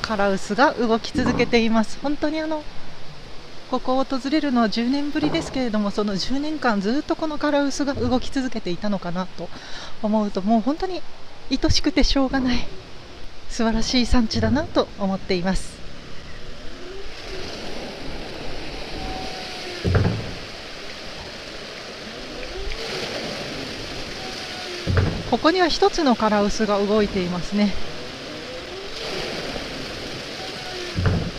[0.07, 1.99] カラウスが動き続けています。
[2.01, 2.63] 本当にあの
[3.73, 9.49] ここを訪れるのは10年ぶりですけれどもその10年間ずっとこのカラウスが動き続けていたのかなと
[10.05, 11.03] 思うともう本当に
[11.51, 12.59] 愛しくてしょうがない
[13.49, 15.77] 素晴らしい産地だなと思っています。
[25.29, 27.96] ここには一つのカラウスが動いていますね。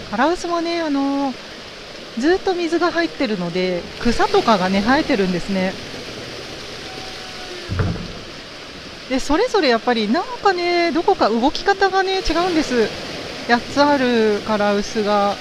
[0.09, 1.33] カラウスもねあの
[2.17, 5.73] ずっと水が入ってるので草とかがね生えてるんですね。
[9.09, 12.89] でそれぞれやっぱりなんかねどこか動き方がね違うんです。
[13.47, 15.35] 8つあるカラウスが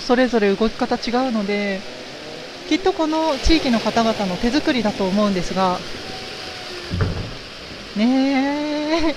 [0.00, 1.80] それぞれ動き方違うので
[2.68, 5.78] きっとこの地域の方々の手作りだと思うんですが。
[7.96, 9.14] ねえ。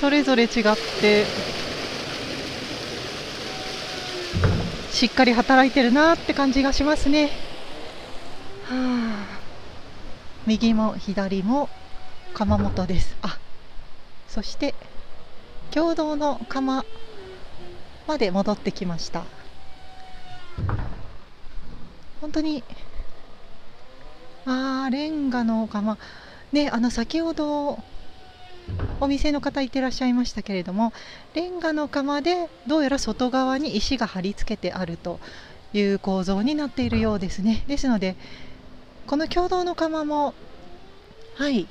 [0.00, 0.50] それぞれ違っ
[1.00, 1.26] て
[4.98, 7.26] しっかり働いてるなって感じがしますね。
[7.26, 7.30] は
[8.72, 9.38] あ、
[10.44, 11.68] 右も左も
[12.34, 13.16] 窯元です。
[13.22, 13.38] あ
[14.26, 14.74] そして
[15.70, 16.84] 共同の窯
[18.08, 19.22] まで戻ってきました。
[22.20, 22.64] 本当に
[24.46, 25.96] あーレンガの窯
[26.50, 27.78] ねあの先ほど
[29.00, 30.92] お店の方いてらっしゃいましたけれども
[31.34, 35.20] レンガの窯でどうやら外側に石が貼り付けてあると
[35.72, 37.64] いう構造になっているようですね。
[37.68, 38.16] ですので
[39.06, 40.34] この共同の窯も
[41.36, 41.66] はい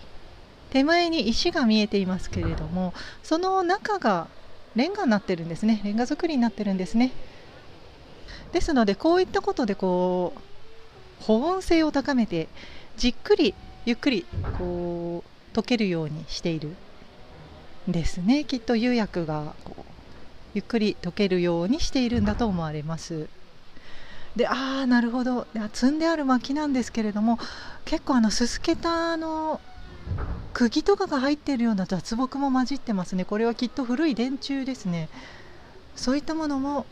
[0.70, 4.28] 手前に石が見えていますけれどもその中が
[4.76, 5.82] レンガになってるんですね。
[5.84, 7.12] レンガ造りになってるんですね。
[8.52, 10.34] ですのでこういったことでこ
[11.22, 12.48] う保温性を高めて
[12.96, 13.54] じっくり
[13.86, 14.26] ゆっくり
[14.58, 16.76] こう溶けるようにしている。
[17.88, 18.43] ですね。
[18.43, 19.84] きっと釉薬がこう
[20.54, 23.28] ゆっくり溶けるようにしているんだと思われます。
[24.36, 25.47] でああなるほど。
[25.73, 27.39] 積んである薪なんですけれども
[27.86, 29.60] 結構あのすすけたの
[30.54, 33.26] 釘とかが入っているような雑木も混じってますね。
[33.26, 35.10] これはきっと古い電柱ですね。
[35.95, 36.86] そういったものも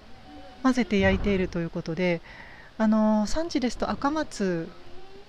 [0.64, 2.22] 混ぜて焼いているということで
[2.78, 4.68] あの産地ですと赤松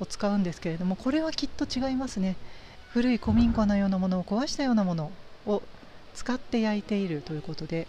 [0.00, 2.36] を使うんですけれどもこれはきっと違いますね。
[2.92, 5.10] 古い古民家のようなものを壊したようなもの
[5.46, 5.62] を
[6.14, 7.86] 使って焼いているということで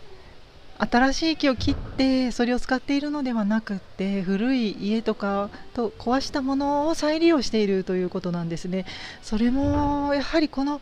[0.80, 8.86] 新しい木を切ってそれを使っているのではなくって古い家とかと壊したものを再利用しているということなんですね。
[9.24, 10.80] それもやはりこの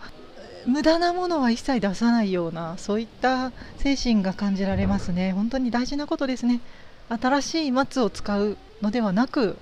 [0.66, 5.32] 無駄なものは一切出さないようなそういった精神が感じられますね。
[5.32, 6.60] 本当に大事なことですね。
[7.08, 9.58] 新しい松を使うのではなく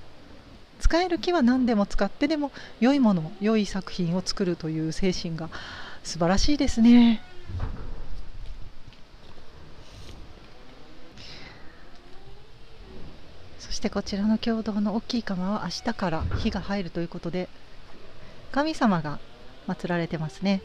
[0.79, 5.49] 使える木は何でも使ってでも良いもの良い作品を作るという精神が
[6.03, 7.21] 素晴らしいですね。
[13.59, 17.49] そしてこちらの共同の大きい窯は明日から火が入るということで
[18.51, 19.19] 神様が
[19.67, 20.61] 祀られてますね。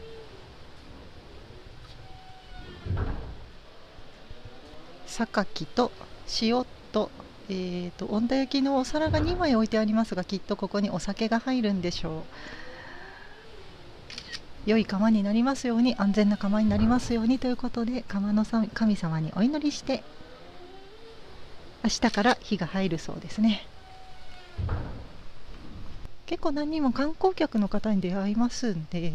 [5.07, 5.91] 榊と
[6.41, 7.09] 塩と,、
[7.49, 12.23] えーと、温田焼きのお皿が2枚置いてありますがきっとここにお酒が入るんでしょう。
[14.65, 20.03] 良い釜になりますように安全な釜になりますようにということで釜の神様にお祈りして
[21.83, 23.65] 明日から火が入るそうですね。
[26.25, 29.13] 結構何人も観光客の方に出会いますんで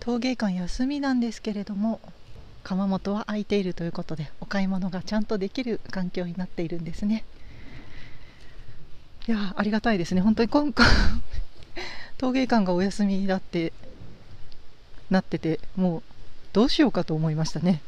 [0.00, 2.00] 陶芸館休みなんですけれども
[2.64, 7.24] 窯元は空いているということでお買い物がちゃんとできる環境になっているんですね。
[9.28, 10.20] いやありがたいですね。
[10.20, 10.86] 本当に今回
[12.18, 13.72] 陶芸館がお休みだって
[15.12, 16.02] なっててもう
[16.52, 17.82] どうしようかと思いましたね。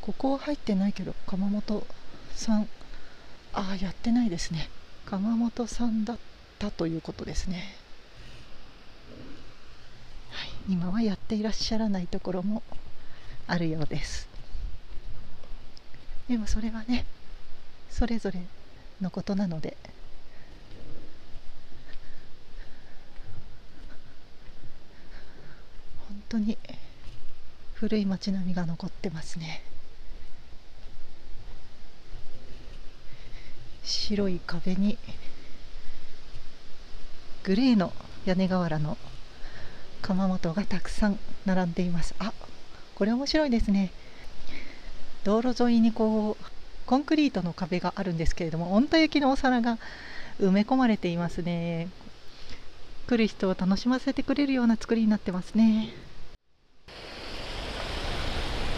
[0.00, 1.86] ここは入ってないけど窯元
[2.34, 2.68] さん。
[3.52, 4.68] ああやってないですね。
[5.06, 6.18] 窯元さんだっ
[6.58, 7.76] たということですね。
[10.68, 12.62] 今はやっていらっしゃらないところも
[13.46, 14.28] あるようです。
[16.28, 17.06] でもそれはね
[17.90, 18.40] それぞれ
[19.00, 19.76] のことなので
[26.08, 26.58] 本当に
[27.74, 29.62] 古い街並みが残ってますね。
[33.84, 34.98] 白い壁に
[37.44, 37.92] グレーの
[38.24, 38.96] 屋根瓦の
[40.02, 42.14] 窯元がたくさん並んでいます。
[42.18, 42.32] あ
[42.96, 43.92] これ面白いですね。
[45.22, 46.44] 道路沿いにこう
[46.86, 49.78] コンクリートの壁があるんですけれども温田焼きのお皿が
[50.40, 51.88] 埋め込まれていますね。
[53.06, 55.92] 来る人を楽しませてくれるような作りになってますね。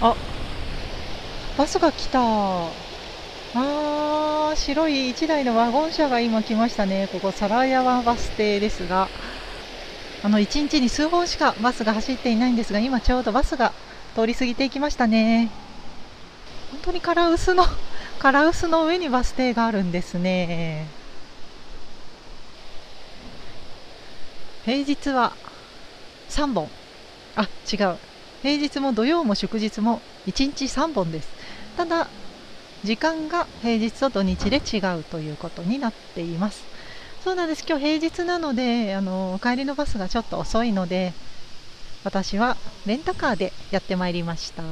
[0.01, 0.15] あ
[1.57, 2.21] バスが来た。
[2.21, 7.09] あー白い1台のワゴン車が今来ましたね。
[7.13, 9.09] ここ皿山バス停ですが。
[10.23, 13.73] あの1日に数本しかバスが走っていないんですが今ちょうどバスが
[14.15, 15.51] 通り過ぎていきましたね。
[16.71, 17.65] 本当にカラウスの
[18.19, 20.87] カラウスの上にバス停があるんですね。
[24.65, 25.33] 平日は
[26.29, 26.69] 3本。
[27.37, 27.99] あ違う。
[28.47, 31.29] 平日も土曜も祝日も1日3本です。
[31.77, 32.07] ただ
[32.85, 36.63] 時間が平日と土日で違うということになっています。
[37.25, 37.65] そうなんです。
[37.69, 41.13] 今日平日なのであの帰りのバスがちょっと遅いので
[42.05, 44.63] 私はレンタカーでやってまいりました。
[44.63, 44.67] い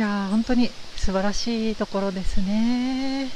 [0.00, 3.28] やー本当に素晴らしいところですね。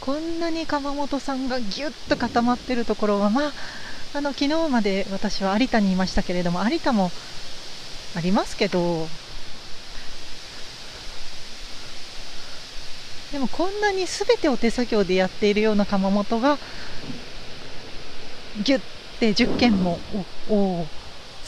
[0.00, 3.52] こんなに窯元さんがぎゅっと固まってるところはまあ
[4.16, 7.10] あの昨日まで私は有田にいましたけれども有田も
[8.16, 9.06] ありますけど
[13.30, 16.56] でもこんなに全てを手作業でやっているような窯元が
[18.64, 18.80] ギュッ
[19.20, 19.98] て10軒も
[20.48, 20.86] お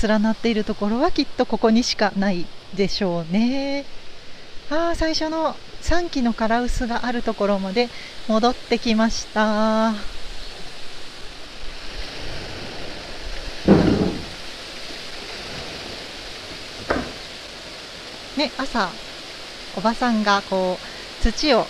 [0.07, 2.45] 連なっているところはきっとここにしかない
[2.75, 3.87] でしょうね。
[4.71, 7.89] ああ最初の3基のカラウスがあるところまで
[8.29, 10.18] 戻ってきました。
[18.37, 18.89] ね、朝
[19.77, 21.67] おばさんがこう土を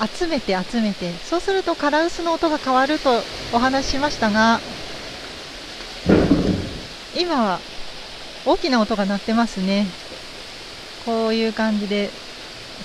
[0.00, 3.10] 集めて集めてそうするとカラウスの音が変わると
[3.52, 4.60] お話ししましたが
[7.16, 7.60] 今は
[8.46, 9.86] 大きな音が鳴ってますね
[11.04, 12.10] こういう感じで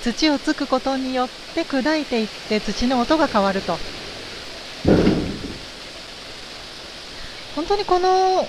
[0.02, 3.76] 土をつくことによって砕いていって土の音が変わると。
[7.58, 8.46] 本当にこの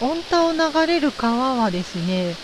[0.00, 2.36] 温田を流れる川はですね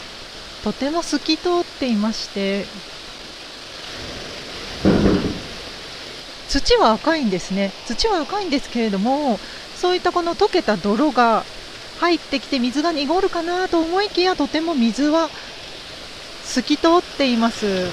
[0.64, 2.64] とても透き通っていまして
[6.48, 7.70] 土は赤いんですね。
[7.86, 9.38] 土は赤いんですけれども
[9.76, 11.44] そういったこの溶けた泥が
[12.00, 15.28] 入ってきて水が濁るかなと思いきやとても水は
[16.42, 17.86] 透き通っています。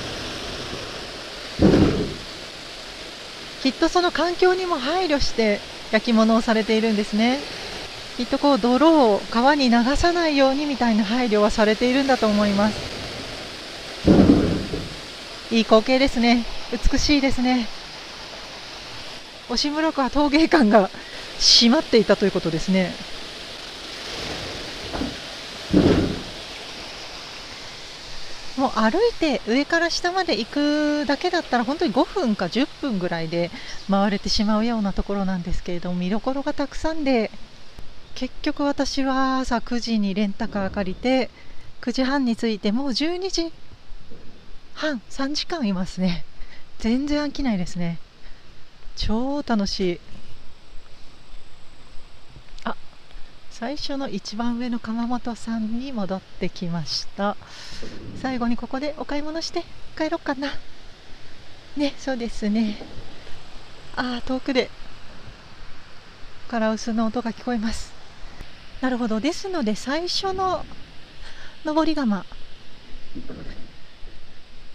[3.62, 5.60] きっとその環境にも配慮して
[5.91, 7.39] 焼き物をされているんですね。
[8.18, 12.93] きっとこう泥を川に流さないようにみたいな配慮はされているんだと思います。
[15.51, 16.45] いい光景ですね。
[16.91, 17.68] 美しいですね。
[19.49, 20.89] 押村区は陶芸館が
[21.39, 22.91] 閉まっていたということですね。
[28.57, 33.49] もう歩いて上から下まで行くだけだったら本当に5分か10分ぐらいで
[33.89, 37.32] 回れてしまうようなところなんですけれども見どころがたくさんで
[38.16, 41.30] 結局私は朝9時にレンタカー借りて
[41.82, 43.51] 9時半に着いてもう12時
[44.76, 46.24] 半3時間いますね。
[46.80, 47.97] 全然飽きないですね。
[48.95, 49.99] 超楽しい。
[52.66, 52.76] あ
[53.51, 57.36] 最初の一番上の窯元さんに戻ってきました。
[58.22, 59.64] 最後にここでお買い物して
[59.97, 60.49] 帰ろうかな。
[61.78, 62.78] ねそうですね。
[63.95, 64.70] ああ遠くで
[66.47, 67.93] カラウスの音が聞こえます。
[68.84, 69.21] なるほど。
[69.21, 70.65] ですので最初の
[71.63, 72.25] 登り窯。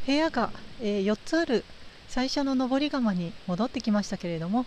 [0.06, 0.48] 部屋が、
[0.80, 1.62] えー、4つある
[2.08, 4.64] 最初の登り窯に戻ってきましたけれども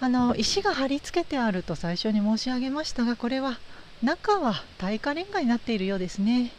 [0.00, 3.60] あの石が貼り付けてあると最初に申し上げましたがこれは
[4.02, 6.50] 中は耐火レンガになっているようですね。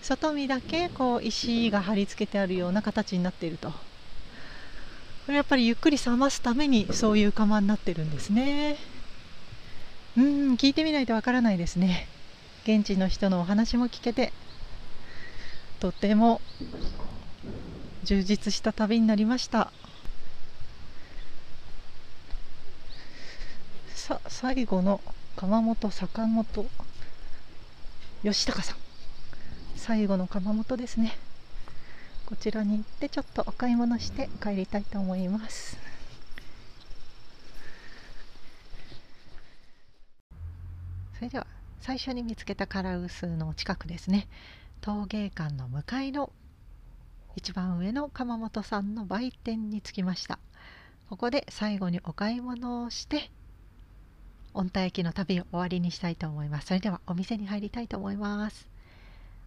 [0.00, 3.68] 外見だけこう石が貼り付けてあるような形になっていると。
[3.68, 3.76] こ
[5.28, 8.97] れやっぱりゆっくり冷ますためにそういう窯になってるんですね。
[10.18, 12.08] うん聞いてみないとわからないですね。
[12.64, 14.32] 現地の人のお話も聞けて
[15.78, 16.40] とても
[18.02, 19.70] 充実した旅になりました。
[23.94, 25.00] さ最後の
[25.36, 26.66] 窯元坂本
[28.24, 28.76] 義孝さん。
[29.76, 31.16] 最後の窯元ですね。
[32.26, 35.87] こちらに行ってちょっとお買い物して帰りたいと思います。
[41.18, 41.48] それでは
[41.80, 44.28] 最初に見つけたカラウスの近くですね。
[44.80, 46.32] 陶芸館の向かいの
[47.34, 50.38] 一番上の窯元さんの売店に着きました。
[51.10, 53.32] ここで最後にお買い物をして
[54.54, 56.68] 御田駅の旅を終わりにしたいと思います。
[56.68, 58.68] それではお店に入りたいと思います。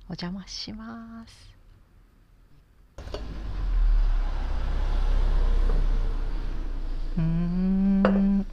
[0.10, 1.56] お邪魔します
[7.18, 8.46] うーん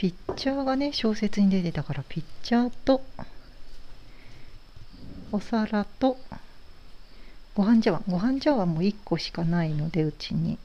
[0.00, 3.02] ピッチャーがね小説に出てたからピッチャーと
[5.32, 6.16] お皿と
[7.54, 8.02] ご飯茶碗。
[8.08, 10.58] ご飯茶碗も1個しかないのでうちに。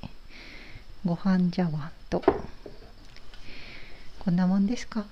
[1.06, 2.24] ご飯茶碗と。
[4.20, 5.06] こんなもんですか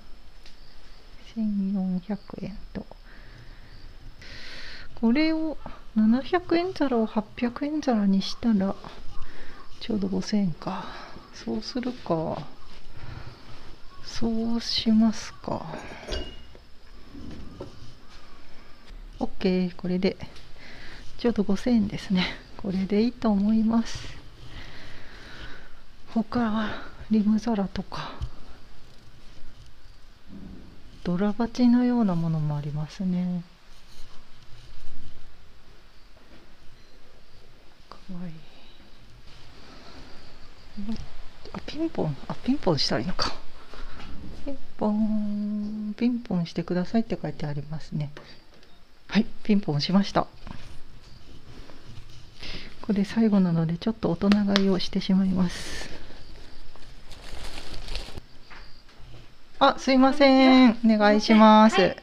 [1.36, 2.86] ？1400円と。
[4.94, 5.58] これを
[5.94, 8.74] 700円皿を800円皿にしたら
[9.80, 10.86] ちょうど5000円か。
[11.34, 12.53] そうするか。
[14.14, 15.66] そうしますか。
[19.18, 20.16] OK これで。
[21.18, 22.24] ちょうど5000円ですね。
[22.56, 23.98] これでいいと思います。
[26.12, 28.12] 他はリム皿とか。
[31.02, 33.42] ドラバチのようなものもありますね。
[37.90, 38.34] かわいい。
[41.52, 42.16] あピンポン。
[42.28, 43.43] あピンポンしたらいいのか。
[44.44, 48.10] ピンポンピンポンしてくださいって書いてありますね。
[49.08, 49.26] はい。
[49.42, 50.22] ピンポンしました。
[50.22, 50.28] こ
[52.88, 55.88] こで最後なのでちょっと大人買いをしてしまいます。
[59.58, 60.72] あすいません。
[60.72, 61.96] お願いします、はい。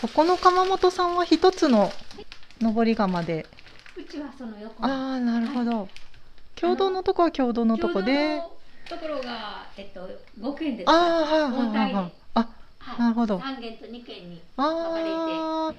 [0.00, 1.92] ここの窯元さんは一つの
[2.60, 3.46] 登り窯で
[3.96, 5.88] うちはその横ああなるほど。
[6.56, 8.38] 共同のとこは共同のとこで。
[8.38, 8.52] 共
[8.88, 10.08] ところがえっと
[10.40, 10.90] 5軒です。
[10.90, 11.94] ああはいはいはい。
[11.94, 13.38] はいあはいなるほど。
[13.38, 15.74] 3軒と2軒にあー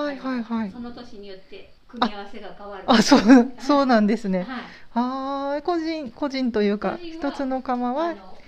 [0.00, 0.70] はいはいはい。
[0.70, 2.84] その年によって組み合わせが変わる。
[2.86, 3.48] あそうはい。
[3.58, 4.40] そうなんですね。
[4.40, 4.46] はい。
[4.94, 8.38] ああ個人個人というか一つの釜あはの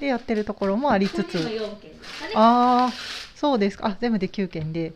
[0.00, 1.32] でやってるところもありつつ。
[1.32, 2.32] 去年の4軒ですかね。
[2.34, 2.92] ああ
[3.36, 3.88] そうですか。
[3.88, 4.90] あ全部で9件で。
[4.90, 4.94] ち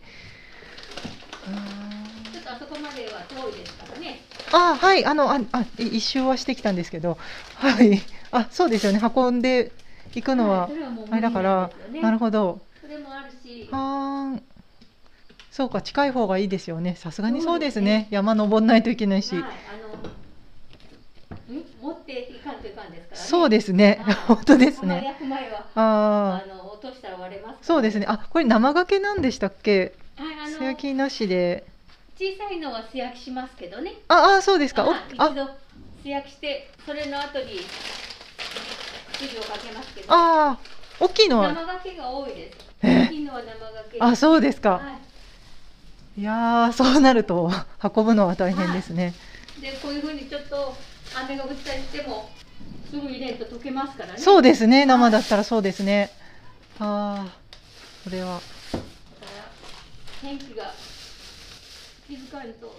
[2.39, 4.21] ょっとあそこまでは遠いですからね
[4.57, 7.19] ああはいあのああい一周はしてきたんですけど
[7.57, 8.01] はい
[8.31, 9.01] あそうですよね。
[9.15, 9.73] 運んで
[10.15, 10.71] 行くのは
[11.11, 12.61] あれだからなるほど。
[12.81, 13.69] それもあるし。
[13.73, 14.43] あー
[15.51, 16.97] そうか近い方がいいですよね。
[16.97, 17.87] さすがにそうですね。
[17.87, 18.09] ね。
[18.11, 19.49] 山登んないといけないし、はい、あ
[21.81, 23.27] 持っていかんといかんですからね。
[23.29, 24.01] そうですね。
[24.05, 24.15] はい。
[24.15, 25.17] 本当です釜ね
[25.77, 28.07] あああの落としたら割れますから、そうですね。
[28.09, 29.93] あこれ生がけなんでしたっけ？
[30.17, 31.65] はい、あの素焼きなしで
[32.17, 33.95] 小さいのは素焼きしますけどね。
[34.09, 35.47] ああそうですか一あ度
[36.03, 37.61] 素焼きしてそれの後に
[39.19, 40.07] 汁をかけますけど。
[40.11, 42.59] あー大きいのは生がけが多いです。
[42.83, 43.07] え？
[43.07, 43.99] 大きいのは生がけ。
[44.01, 44.99] あそうですか、は
[46.17, 47.51] いやーそうなると
[47.83, 49.13] 運ぶのは大変ですね、
[49.59, 49.63] い。
[49.63, 50.73] でこういうふうにちょっと
[51.13, 52.31] 雨が降ったりしても
[52.89, 54.19] すぐ入れると溶けますからね。
[54.19, 56.13] そうですね生だったらそうですね
[56.79, 57.37] ああ
[58.05, 58.41] それは
[60.23, 60.73] 天気が
[62.15, 62.71] 気づかん と。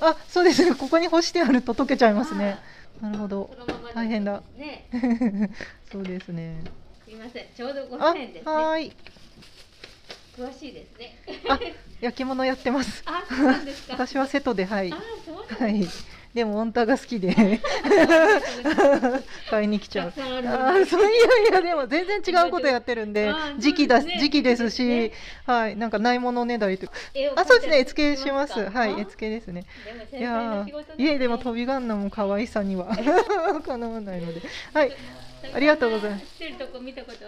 [0.00, 0.64] あそうです。
[0.64, 2.58] ねここに干してあると溶けちゃいますね。
[3.00, 3.56] なるほど。
[3.94, 4.42] 大変だ。
[4.56, 4.88] ね。
[5.92, 6.64] そうですね。
[7.04, 7.46] すいません。
[7.56, 8.52] ちょうどあ5000円ですね。
[8.52, 8.92] はーい。
[10.36, 11.18] 詳しいですね。
[11.48, 11.60] あ
[12.00, 13.02] 焼き物やってます。
[13.06, 13.92] あ、そうなんですか。
[14.06, 14.92] 私は瀬戸ではい。
[14.92, 15.86] あ、そうはい
[16.34, 17.34] でもオンタが好きで。
[19.50, 20.12] 買いに来ちゃう。
[20.16, 21.10] あるあーそういや
[21.50, 24.18] いやでも全然違うことやってるんで時期だね。
[24.20, 25.12] 時期ですしで
[25.46, 26.92] はいなんかないものねだりとか。
[27.36, 28.54] あそうですね絵付けします。
[28.54, 28.70] か？
[28.70, 29.64] はいあ絵付けですね。
[29.84, 31.04] でも繊いや細なー仕事ですね。
[31.04, 32.86] いえでも飛びガンナも可愛さには
[33.66, 34.40] かなわないので。
[34.72, 34.92] はい
[35.54, 36.24] ありがとうございます。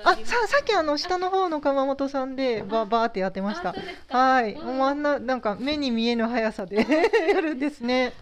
[0.04, 3.74] あささっきあの下の方の窯元さんでババーってやってました。
[4.08, 4.54] はい。
[4.54, 4.76] うん。
[4.78, 6.76] もうあんななんか目に見えぬ速さで
[7.32, 8.12] やるんですね。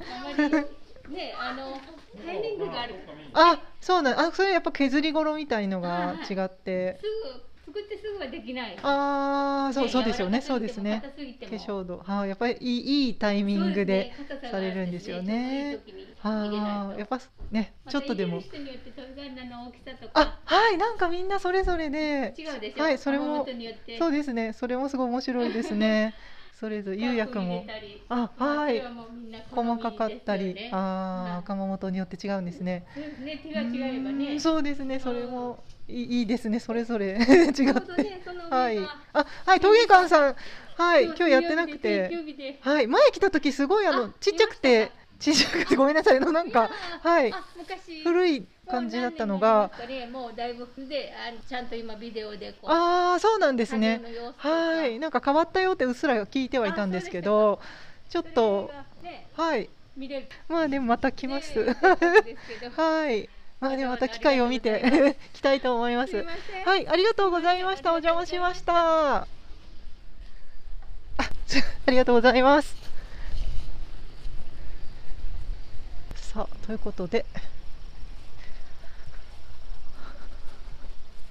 [1.08, 1.80] ね、あの
[2.24, 2.94] タイミングがある。
[3.32, 6.98] あそうなんあそれやっぱ削り頃みたいのがはい違って。
[7.00, 8.76] すぐ作ってすぐはできない。
[8.82, 10.40] ああそうそうですよね。
[10.40, 11.02] そうですね。
[11.40, 11.58] 化も。
[11.58, 12.02] 粧度。
[12.06, 14.12] あーやっぱりいいいいタイミングで
[14.50, 15.78] されるんですよね。
[16.22, 17.18] ああやっぱ
[17.50, 18.42] ねちょっとでも。
[20.14, 20.38] あか。
[20.44, 22.34] はいなんかみんなそれぞれで。
[22.36, 22.82] 違うでしょ。
[22.82, 23.46] はいそれも
[23.98, 24.52] そうですね。
[24.52, 26.14] それもすごい面白いですね。
[26.58, 27.64] それぞれ釉薬も。
[28.08, 28.82] あはい。
[29.50, 32.84] 細かかったりああ窯元によって違うんですね。
[33.24, 34.34] ね、手が違えばうね。
[34.34, 34.98] んそうですね。
[35.00, 37.06] それもいいいいですねそれぞれ。
[37.16, 38.02] 違って。
[38.02, 38.78] ねはい。
[39.12, 40.36] あはい陶芸館さん。
[40.76, 42.10] はい今日やってなくて。
[42.60, 46.70] はい前来た時すごいあのあちっちゃくてちっちゃくてごめんなさいあのなんか
[47.02, 47.32] はい。
[48.04, 49.70] 古い感じだったのが。
[52.64, 52.72] あ
[53.12, 54.00] ああそうなんですね。
[54.36, 54.98] はい。
[54.98, 57.60] なんか変わったよってうっすら聞いてはいたんですけど
[58.08, 58.70] ちょっと
[59.02, 59.68] ねはい。
[60.48, 61.58] まあでもまた来ます、
[62.76, 63.28] はい
[63.60, 66.16] まあでもまた機会を見て来たい と思います。
[66.64, 67.90] はいありがとうございました。
[67.90, 69.16] お邪魔しました。
[69.16, 69.26] あ
[71.18, 72.74] ありがとうございます。
[76.14, 77.26] さあということで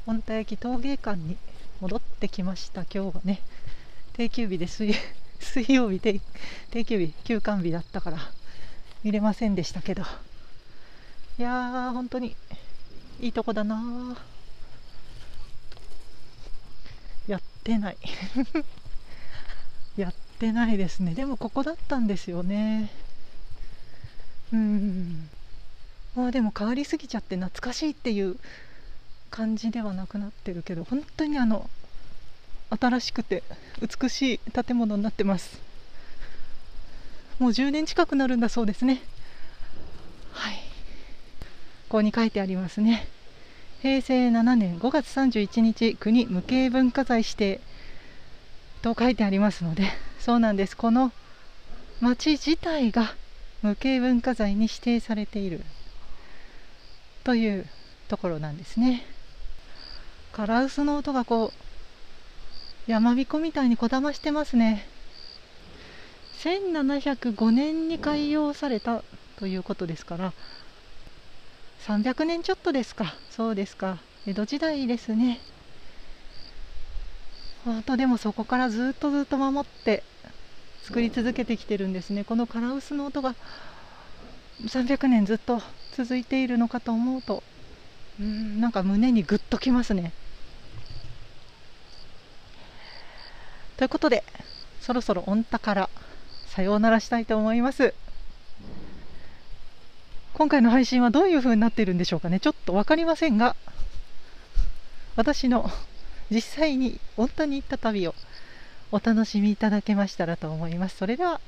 [0.05, 1.38] 本田焼陶芸館に
[1.82, 2.82] 戻ってきました。
[2.82, 3.41] 今日はね
[4.13, 4.93] 定休日で水
[5.39, 6.21] 水曜日定
[6.69, 8.17] 定休日休館日だったから
[9.03, 10.03] 見れませんでしたけど
[11.39, 12.35] いやー本当に
[13.21, 14.17] いいとこだな
[17.27, 17.97] やってない。
[19.95, 21.13] やってないですね。
[21.13, 22.91] でもここだったんですよね。
[24.51, 25.29] うん。
[26.13, 28.37] まあでも変わりすぎちゃって懐かしいっていう
[29.31, 31.69] 感じではなくなってるけど本当にあの
[32.69, 33.43] 新しくて
[33.81, 35.57] 美しい建物になってます。
[37.37, 39.01] もう10年近くなるんだそうですね。
[40.33, 40.68] はい。
[41.89, 43.07] ここに書いてありますね。
[43.81, 47.59] 平成7年5月31日国無形文化財指定
[48.83, 49.83] と書いてありますので
[50.19, 50.77] そうなんです。
[50.77, 51.11] この
[51.99, 53.15] 町自体が
[53.63, 55.63] 無形文化財に指定されている
[57.23, 57.65] という
[58.07, 59.03] ところなんですね。
[60.31, 61.51] カラウスの音がこ
[62.87, 64.85] う山彦みたいにこだましてますね。
[66.37, 69.03] 1705年に開業された
[69.37, 70.33] ということですから
[71.89, 73.15] 300年ちょっとですか。
[73.31, 73.97] そうですか。
[74.27, 75.39] 江戸時代ですね。
[77.65, 80.03] 本当でもそこからずっとずっと守って
[80.83, 82.23] 作り続けてきてるんですね。
[82.23, 83.33] このカラウスの音が
[84.67, 85.63] 300年ずっと
[85.93, 87.41] 続いているのかと思うと
[88.19, 90.13] うんなんか胸にグッときますね。
[93.77, 94.23] ということで
[94.79, 95.89] そろそろ御田から
[96.49, 97.95] さようならしたいと思います。
[100.39, 103.57] 今回の配信はどういう風になっているんでしょうかねちょっと分かりませんが
[105.17, 105.69] 私の
[106.31, 108.15] 実際に御田に行った旅を
[108.93, 111.41] お楽しみいただけましたらと思いますそれでは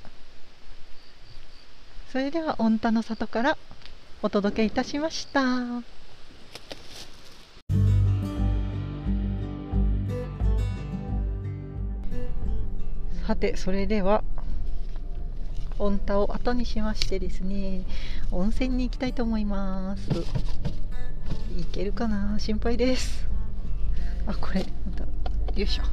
[2.11, 3.57] それでは御田の里から
[4.21, 5.41] お届けいたしました。
[13.25, 14.25] さてそれでは
[15.82, 17.82] 御田を後にしましてですね
[18.32, 20.09] 温泉に行きたいと思います。
[20.11, 20.23] 行
[21.71, 22.38] けるかな？
[22.38, 23.27] 心配です。
[24.27, 25.09] あこれまたよ
[25.55, 25.84] いしょ。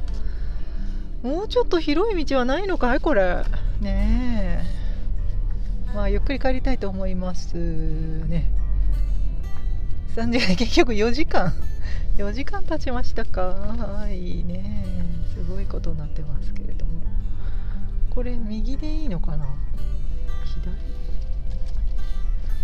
[1.27, 2.99] もうちょっと広い道はないのかい？
[2.99, 3.43] これ。
[3.81, 5.95] ねえ。
[5.95, 7.55] まあゆっくり帰りたいと思います。
[7.55, 8.47] ね。
[10.15, 11.51] 3時間結局4時間。
[12.17, 13.41] 4時間経ちましたか。
[13.41, 14.43] はい。
[14.43, 14.85] ね
[15.33, 16.91] すごいことになってますけれども。
[18.09, 19.45] これ右でいいのかな？
[20.45, 20.71] 左？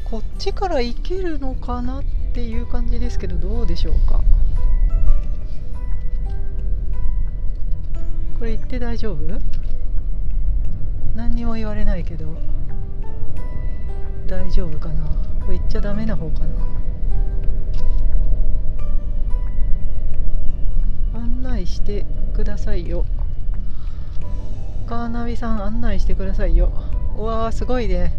[0.03, 4.21] こっちから行けるのかなっていう感じですけどどうでしょうか？
[8.37, 9.39] これ行って大丈夫？
[11.15, 12.35] 何にも言われないけど
[14.27, 15.05] 大丈夫かな？
[15.45, 16.41] これ行っちゃダメな方か
[21.13, 21.19] な？
[21.19, 23.05] 案内してくださいよ。
[24.85, 26.71] カーナビさん案内してくださいよ。
[27.17, 28.13] うわーすごいね。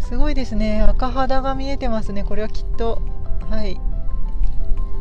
[0.00, 0.82] すごいですね。
[0.82, 2.24] 赤肌が見えてますね。
[2.24, 3.00] これはきっと。
[3.48, 3.80] はい。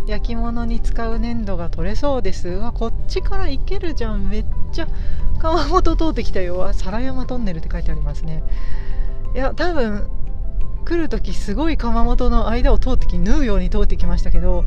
[0.08, 2.50] 焼き物に使う粘土が取れそうです。
[2.50, 4.30] うわこっちから行けるじゃん。
[4.30, 4.88] めっちゃ。
[5.40, 6.66] 川本通ってきたよ。
[6.66, 8.44] あ皿山トンネルって書いてありますね。
[9.34, 10.08] いや多分
[10.84, 14.66] 来る時すごい窯元の間を通ってき縫うように通ってきましたけど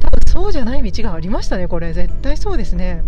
[0.00, 1.92] 多分そうじゃない道がありましたねこれ。
[1.92, 3.02] 絶対そうですね。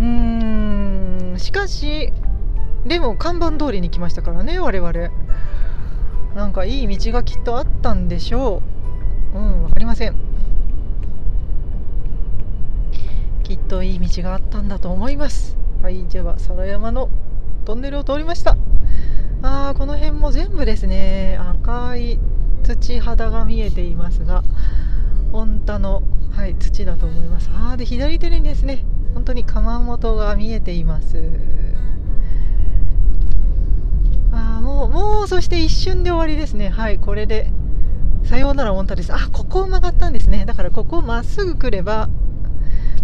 [0.00, 1.38] うーん。
[1.38, 2.12] しかし
[2.86, 4.92] でも看板通りに来ましたからね我々。
[6.34, 8.62] なんかいい道がきっとあったんでしょ
[9.34, 9.38] う。
[9.38, 10.16] うん分かりません。
[13.42, 15.56] きっといい道があったんだと思います。
[15.82, 17.10] はいでは皿山の
[17.64, 18.56] トンネルを通りました。
[19.42, 21.38] あーこの辺も全部ですね。
[21.40, 22.18] 赤い
[22.62, 24.44] 土肌が見えていますが
[25.32, 27.50] 御田の、はい、土だと思います。
[27.52, 28.84] あーで左手にですね
[29.14, 31.22] 本当に窯元が見えています。
[34.32, 36.68] あもうもうそして一瞬で終わりですね。
[36.68, 37.52] はいこれで。
[38.22, 39.12] さようなら御田です。
[39.12, 40.44] あここを曲がったんですね。
[40.44, 42.08] だからここをまっすぐ来れば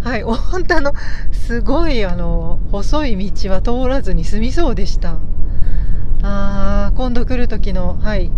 [0.02, 0.36] はい御
[0.68, 0.92] 田の
[1.32, 5.18] すごいあの細い道は通らずに済みそうでした。
[6.22, 8.30] あー今度来る時のはい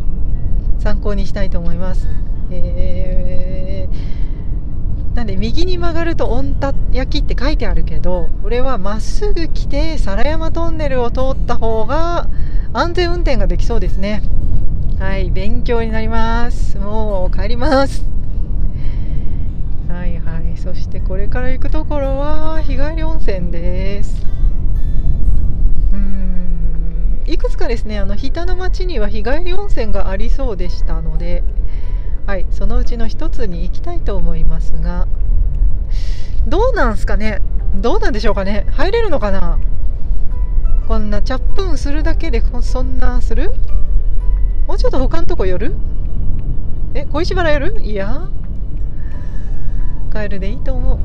[0.78, 2.08] 参考にしたいと思います。
[2.50, 3.47] えー、
[5.18, 12.28] なんで右に曲がると御田焼きって書いてあるけどこれはまっすぐ来て皿山トンネルを通った方が
[12.72, 14.22] 安全運転ができそうですね。
[15.00, 16.78] はい勉強になります。
[16.78, 18.04] もう帰ります。
[19.88, 20.56] はいはい。
[20.56, 24.24] そしてこれから行くところは日帰り温泉です。
[25.90, 27.22] うーん。
[27.26, 31.42] いくつかですねあの日田の町には日帰り温泉がありそうでしたので
[32.28, 35.08] はいそのうちの一つに行きたいと思いますが
[36.46, 37.40] どうなんすかね？
[37.76, 38.66] どうなんでしょうかね？
[38.70, 39.58] 入れるのかな？
[40.86, 43.50] こんなチャップンするだけでそんなする？
[44.66, 45.74] もうちょっと他のとこ寄る？
[46.92, 47.80] え小石原寄る？
[47.80, 48.28] いや。
[50.12, 50.98] 帰るでいいと思う。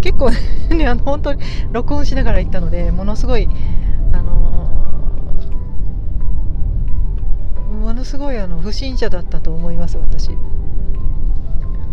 [0.00, 3.46] 結構ね あの本当に録音しながら行ったのでものすごい
[4.14, 4.83] あの
[7.84, 10.30] ものすごいあの不審者だったと思います私。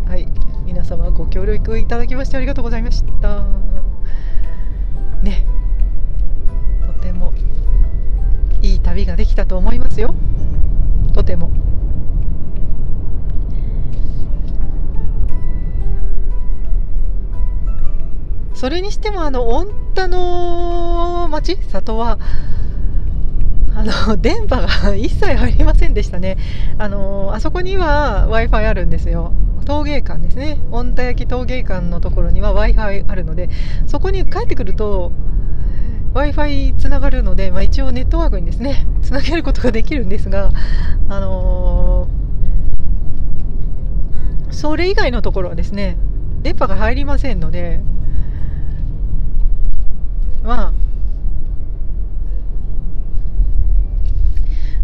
[0.07, 0.25] はい
[0.65, 3.43] 皆様ご協力いただきましてありがとうございました。
[5.21, 5.45] ね
[6.85, 7.33] とても
[8.61, 10.15] いい旅ができたと思いますよ。
[11.13, 11.51] とても。
[18.53, 22.17] それにしてもあの御田の町里は
[23.73, 26.37] あの電波が一切入りませんでしたね。
[26.77, 29.33] あのあそこには w i f i あるんですよ。
[29.65, 30.59] 陶芸館ですね。
[30.71, 33.49] 御田焼陶芸館のところには w i f i あるので
[33.87, 35.11] そこに帰ってくると
[36.13, 40.51] w i f i つながるので、まあ、一応ネットワークにですねつなげることができるんですが
[41.07, 42.21] あのー
[44.51, 45.97] それ以外のところはですね
[46.41, 47.79] 電波が入りませんので
[50.43, 50.73] まあ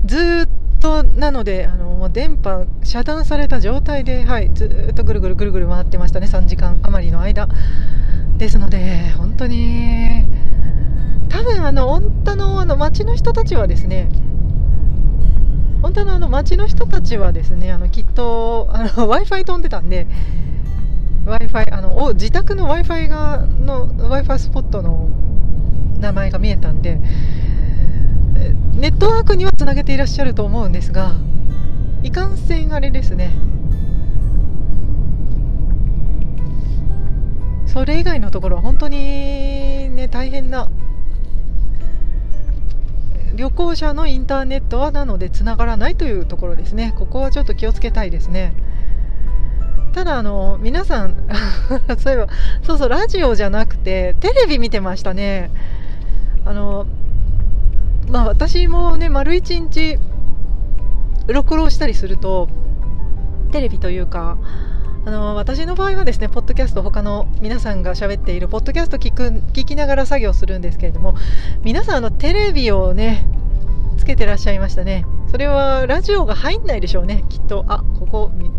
[0.08, 7.47] ずっとなのであのもう電波遮断された状態で、はい、ずっとぐるぐるぐるぐる回ってましたね3時間余りの間。
[8.38, 10.30] ですので本当に
[11.30, 14.10] 多分あの御田のあの町の人たちはですね
[15.82, 20.08] 本当のあの町の人たちはですねあのきっと w i f i 飛んでたんで
[21.26, 25.10] w i f i あのお自宅の w i f i がの w i f i スポットの
[25.99, 26.99] 名前が見えたんで
[28.78, 31.15] ネットワークにはつなげていらっしゃると思うんですが
[32.03, 33.32] いかんせんあれですね。
[37.65, 40.69] それ以外のところは本当にね大変な
[43.36, 46.93] 旅行者のインターネットはなのでつながらないというところですね。
[46.97, 48.53] ここはちょっと気をつけたいですね。
[49.93, 51.15] ただあの皆さん
[51.97, 52.28] そういえば
[52.61, 55.49] そうそうラジオじゃなくてテレビ見てましたね。
[56.45, 56.86] あの
[58.10, 59.97] まあ私もね丸一日
[61.28, 62.47] 録音したりすると
[63.51, 64.38] テレビというか
[65.05, 71.16] あの私の場合はですねポッドキャスト他の皆さんが喋っているポッドキャスト聞く聞きながら作業するんですけれども
[71.64, 73.28] 皆さんあのテレビをね
[73.97, 75.05] つけてらっしゃいましたね。
[75.32, 77.66] それはラジオが入んないでしょうねきっと。
[77.68, 78.51] あここみ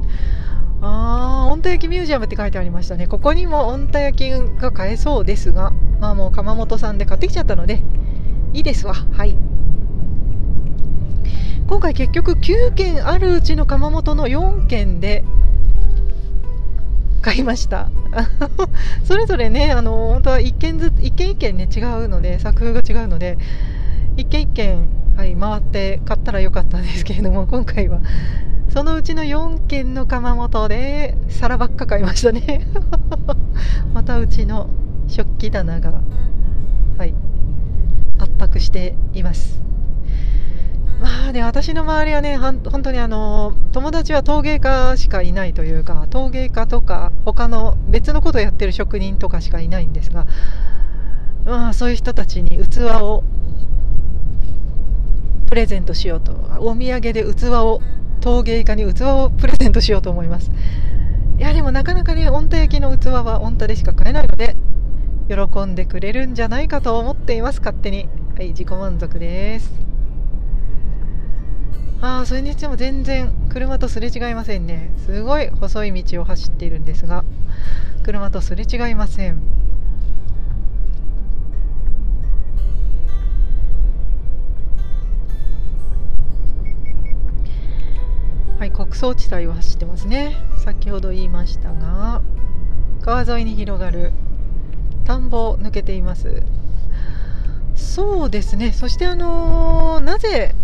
[0.82, 3.06] あー温田焼きミュージアムって書いてありましたね。
[3.06, 4.30] ここにも温田焼き
[4.60, 5.70] が買えそうですが
[6.00, 7.82] まあもう窯元さんで買ってきちゃったので
[8.54, 8.94] いいですわ。
[8.94, 9.36] はい。
[11.66, 15.22] 今回結局9件あるうちの窯元の4件で
[17.20, 17.90] 買いました。
[19.04, 23.36] それぞれねあの本当は1件ずつ1件1件ね違うので作風が違うので
[24.16, 28.00] 1件1件、はい、回って買ったらよかったんですけれども今回は。
[28.70, 32.66] そのうちの4件の窯元で皿ばっか買いましたね。
[33.94, 34.68] またうちの
[35.06, 36.00] 食器棚が
[36.98, 37.14] はい。
[38.38, 39.62] 迫しています
[41.00, 50.26] まあね、私の周りはね、はん本当にあの友達は陶芸家しかいないというか、陶芸家とか、他の別のことをやってる職人とかしかいないんですが、
[51.44, 53.22] まあ、そういう人たちに器を
[55.48, 57.80] プレゼントしようと、お土産で器を、
[58.20, 60.50] 陶芸家に器をプレゼントしようと思います。
[61.38, 64.56] いや、でもなかなかね、温田焼きの器は温田でしか買えないので、
[65.28, 68.08] 喜んでくれるんじゃないかと思っています、勝手に。
[68.38, 69.68] はい、自己満足です。
[72.00, 74.92] ああそれにしても全然車とすれ違いませんね。
[75.04, 77.24] すごい細い道を走っているんですが
[78.04, 79.42] 車とすれ違いません。
[88.60, 90.36] はい穀倉地帯を走ってますね。
[90.58, 92.22] 先ほど言いましたが
[93.02, 94.12] 川沿いに広がる
[95.04, 96.44] 田んぼを抜けています。
[97.98, 98.70] そうですね。
[98.70, 100.54] そしてあのーなぜ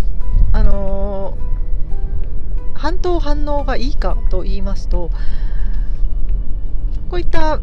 [0.52, 5.10] あのー反応反応がいいかと言いますと
[7.10, 7.58] こういった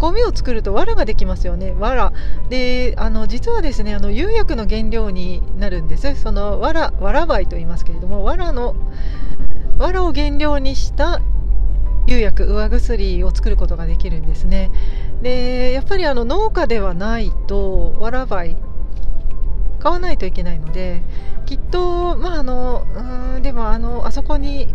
[0.00, 1.72] ゴミを作ると藁ができますよね。
[1.78, 2.12] 藁。
[2.48, 6.16] であの実はですねあの釉薬の原料になるんです。
[6.16, 8.74] その藁藁灰と言いますけれども藁の
[9.78, 11.20] 藁を原料にした
[12.10, 14.70] 釉薬上薬を作ることができるんですね
[15.22, 18.56] でやっぱりあの農家ではないと藁灰
[19.78, 21.02] 買わないといけないので
[21.46, 22.86] きっとまああの
[23.36, 24.68] うんでもあのあそこに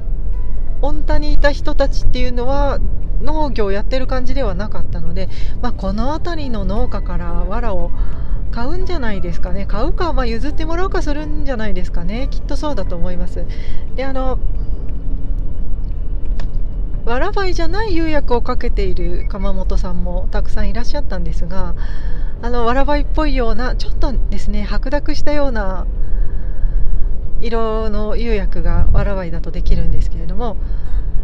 [0.82, 2.80] 温田にいた人たちっていうのは
[3.22, 5.30] 農業やってる感じではなかったので、
[5.62, 7.92] まあ、この辺りの農家から藁を
[8.52, 13.46] 買うんじゃないですかね買うか、まあ、譲ってもらうかするんじゃないですかねきっとそうだと思います
[13.96, 14.40] であの
[17.06, 21.76] 藁灰じゃない釉薬をかけている窯元さんもたくさんいらっしゃったんですが
[22.42, 25.86] あのわらばいっぽいようなちょっとですね白濁したような
[27.42, 30.58] 色の釉薬がわらばいだとできるんですけれども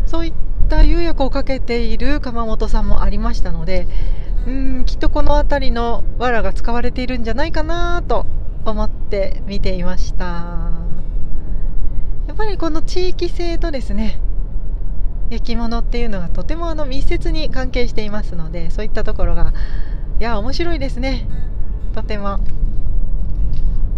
[0.05, 0.33] そういっ
[0.69, 3.87] た釉薬をかけている窯元さんもありましたので
[4.45, 8.25] うんきっとこの辺りの藁が使われているんじゃないかなと
[8.65, 10.71] 思って見ていました。
[12.27, 14.21] やっぱりこの地域性とですね
[15.31, 19.53] 焼き物っていうのがとてもあの密接に関係していますのでそういったところが
[20.19, 21.25] いや面白いですね。
[21.95, 22.39] とても。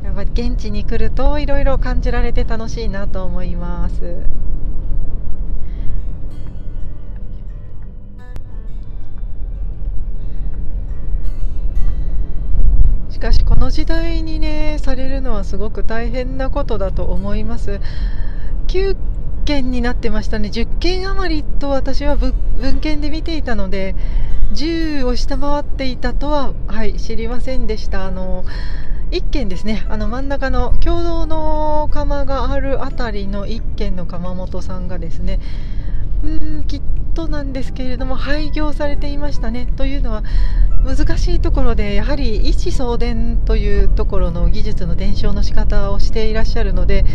[0.03, 4.17] やっぱ現地に来るといろいろ感じられて楽しいなと思います。
[13.09, 17.79] しかしこの時代にねされるのはすごく大変なことだと思います。
[18.67, 18.95] 9
[19.43, 20.49] 件になってましたね。
[20.49, 22.33] 10件余りと私は文
[22.81, 23.95] 献で見ていたので
[24.53, 28.05] 10を下回っていたとは、はい、知りませんでした。
[28.05, 28.45] あの
[29.11, 29.85] 1軒ですね。
[29.89, 35.39] あの真ん中の共同の窯がある辺りの1軒の窯元さんがですね
[36.25, 36.81] んきっ
[37.13, 39.67] となんですけれども廃業されていましたね。
[39.75, 40.23] というのは
[40.85, 47.05] 難しいところでやはり一子相伝というところの技術の伝承の仕方をしていらっしゃるので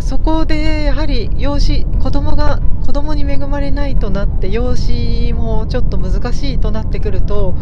[0.00, 7.54] そこでやはり養子子供が子供に恵まれないとなって養子もちょっと難しいとなってくると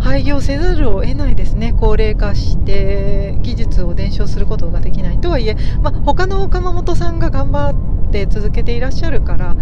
[0.00, 1.74] 廃業せざるを得ないですね。
[1.80, 7.70] 高齢化して技術を伝承することができないとはいえ、まあ、他の岡本さんが頑張
[8.08, 9.56] って続けていらっしゃるから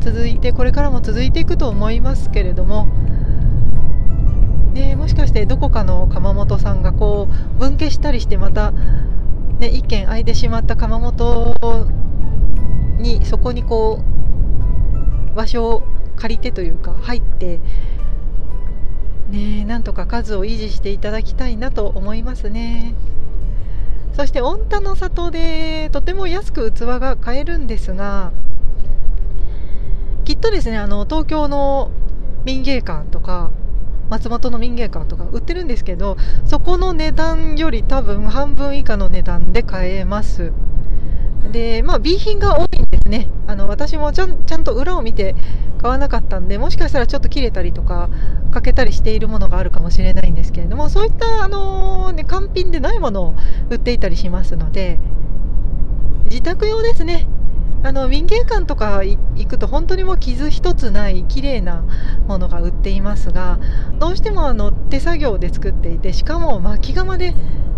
[0.00, 2.86] 続いてこれからも続いていくと思いますけれども、
[4.72, 8.72] ね、もしかしてどこかの窯元さんがこう分家したりしてまた、
[9.58, 11.88] ね、一軒空いてしまった窯元
[12.98, 14.00] にそこにこ
[15.32, 15.82] う場所を
[16.16, 17.60] 借りてというか入って
[19.30, 22.94] ねなんとか数を維持していただきたいなと思いますね。
[24.14, 28.32] そして御田の里でとても安く器が買えるんですが
[30.24, 31.92] きっとですねあの東京の
[32.44, 33.52] 民芸館とか
[34.10, 40.52] 松本の民芸館とか売ってるんですけどそこの値段より多分半分以下の値段で買えます。
[41.52, 43.30] でまあ B 品が多いんですね。
[43.46, 45.34] あの私もちゃんちゃんと裏を見て
[45.80, 48.10] 買わなかったんでもしかしたらちょっと切れたりとか
[48.50, 53.34] 欠けたりしているものがあるかもしれないんですけれどもそういった、あの、ね、完品でないものを
[53.70, 54.98] 売っていたりしますので
[56.24, 57.26] 自宅用ですね。
[57.82, 61.84] あの民芸館とか行くと本当にもう傷一つない綺麗な
[62.26, 63.58] ものが売っていますが
[63.98, 67.34] どうしてもあの手作業で作っていてしかも巻き窯で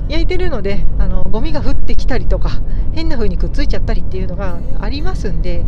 [0.09, 2.51] 焼いてるのであのゴミが降ってきたりとか
[2.93, 5.65] 変な風にくっついちゃったりっていうのがありますんで、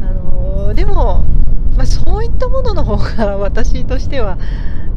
[0.00, 1.24] あのでも
[1.76, 4.38] まあ、そういったものの方が 私としては、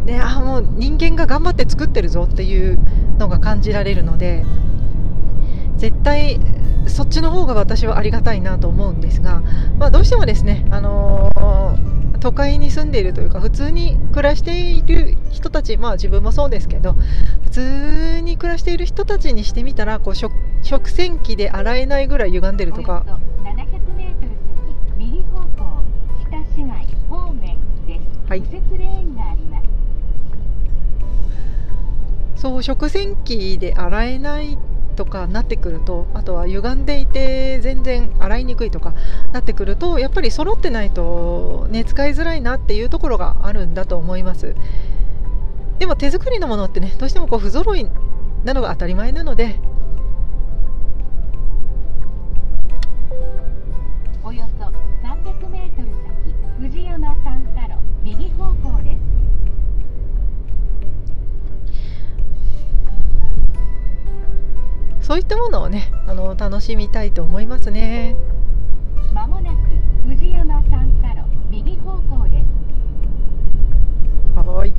[0.06, 2.80] ね、あもう人間が頑張って作ってるぞっていう
[3.20, 4.46] のが感じられるので
[5.78, 6.40] 絶対
[6.90, 9.42] そっちの方が私はありがたいなと思うんですが、
[9.78, 16.96] まあ、どうしてもですね、あのー、都会に住んでいるというか普通に暮らしている人たち、まあ、自分もそうですけど
[17.44, 23.06] 普通に暮らしている人たちにしてみたらこう食洗機で洗えないぐらい歪んでるとか。
[28.28, 28.44] はい。
[32.36, 34.58] そう食洗機で洗えない
[35.00, 38.94] とかなってくるとあとは歪んでいて全然洗いにくいとか
[39.32, 44.56] なってくるとやっぱり揃ってないと、ね、使いづらいなっていうところがあるんだと思います。
[45.80, 47.88] でも手作りのものってねどうしてもこう不揃い
[48.44, 49.56] なのが当たり前なので
[54.22, 54.79] およそ
[65.10, 68.16] そういったものをねあの楽しみたいと思いますね。
[69.12, 69.58] まもなく
[70.08, 72.44] 藤山三叉路右方向で
[74.36, 74.48] す。
[74.48, 74.74] はい。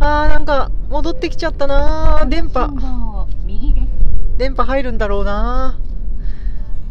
[0.00, 3.28] あーなんか戻ってきちゃったな電波。
[4.36, 5.78] 電波入るんだろうな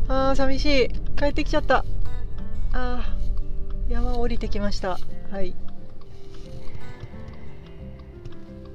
[0.07, 0.87] あー寂しい。
[1.17, 1.83] 帰ってきちゃった。
[2.71, 4.97] あー山降りてきました。
[5.29, 5.53] はい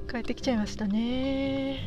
[0.07, 1.79] 帰ってきちゃいましたね。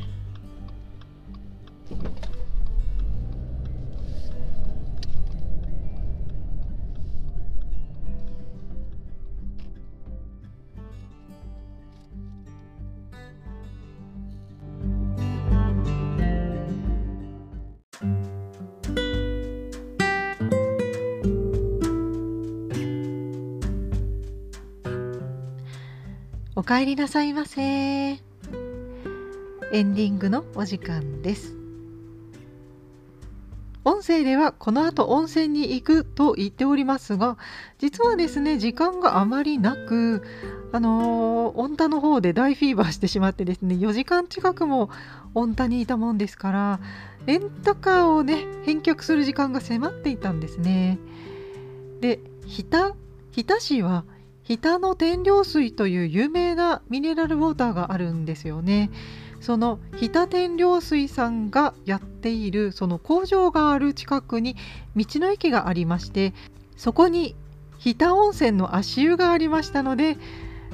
[26.71, 27.61] 帰りなさいませ。
[27.63, 28.19] エ
[29.73, 31.57] ンディングのお時間です。
[33.85, 37.39] 音声ではこの後温泉に行くと言っておりますが
[37.79, 40.23] 実はですね時間があまりなく
[40.71, 44.91] あのー、温田の方で大フィーバーしてしまってですね4時間近くも
[45.35, 46.81] 温田にいたもんですから
[47.27, 51.01] レンタカーをね返却する時間が迫っていたんですね。
[52.01, 52.95] で日田
[53.33, 54.05] 日田市は
[54.51, 58.91] 日田の天領水という有名なミネラルウォーターがあるんですよね。
[59.41, 64.57] その日田天領水さんがやっているその工場がある近くに
[64.97, 66.35] 道の駅がありまして
[66.77, 67.37] そこに
[67.79, 70.19] 日田温泉の足湯がありましたので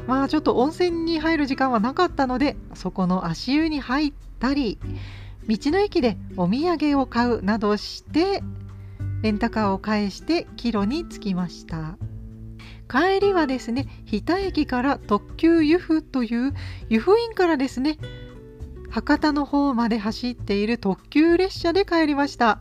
[0.09, 4.79] まあちょっと温泉に入る時間はなかったのでそこの足湯に入ったり
[5.47, 8.43] 道の駅でお土産を買うなどして
[9.21, 11.99] レンタカーを返して帰路に着きました。
[12.89, 16.55] 帰りはですね日田駅から特急湯布という
[16.89, 17.99] 湯布院からですね
[18.91, 22.61] 博多の方まで走っている特急列車で帰りました。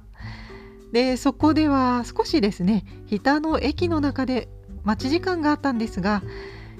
[0.92, 4.48] でそこでは少しですね日田の駅の中で
[4.84, 6.24] 待ち時間があったんですが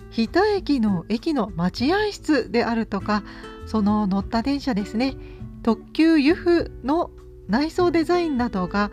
[0.10, 3.24] 日田駅の駅の待合室であるとか
[3.66, 5.16] その乗った電車ですね
[5.64, 7.12] 特急湯布の
[7.50, 8.92] 内装デザインなどが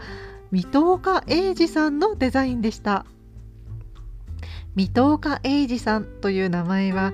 [0.51, 3.07] 水戸岡英二さんのデザインでした。
[4.75, 7.13] 水戸岡英二さんという名前は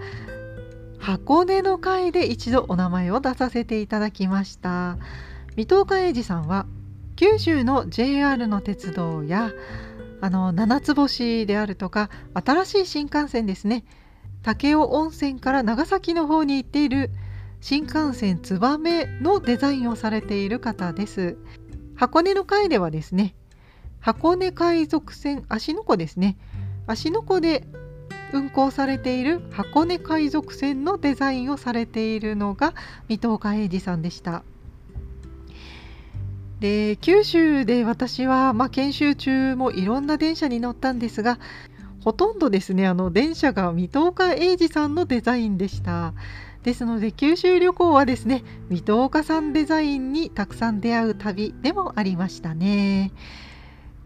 [0.98, 4.98] 箱根の会で一度お名前を出させていただきました。
[5.56, 6.66] 水戸岡英二さんは
[7.16, 9.50] 九州の JR の鉄道や
[10.20, 13.84] あの七つ星であるとか新しい新幹線ですね。
[14.42, 17.10] 武雄温泉から長崎の方に行っている
[17.60, 21.36] 新幹線つばめのデザインをされている方です。
[21.96, 23.34] 箱根の会ではですね
[23.98, 26.36] 箱根海賊船芦ノ湖ですね。
[26.88, 27.64] 芦ノ湖で
[28.32, 32.74] 運行されている箱根海賊船のデザインをされているのが
[33.08, 34.42] 水戸岡英二さんでした。
[36.60, 41.38] で九州で私は、まあ、研修中もいろんな電車に乗ったんですが
[42.02, 46.14] ほとんどですねあの電車が水戸岡英二さんのデザインでした。
[46.62, 53.12] ですので九州旅行はですね水戸岡さんデザインにたくさん出会う旅でもありましたね。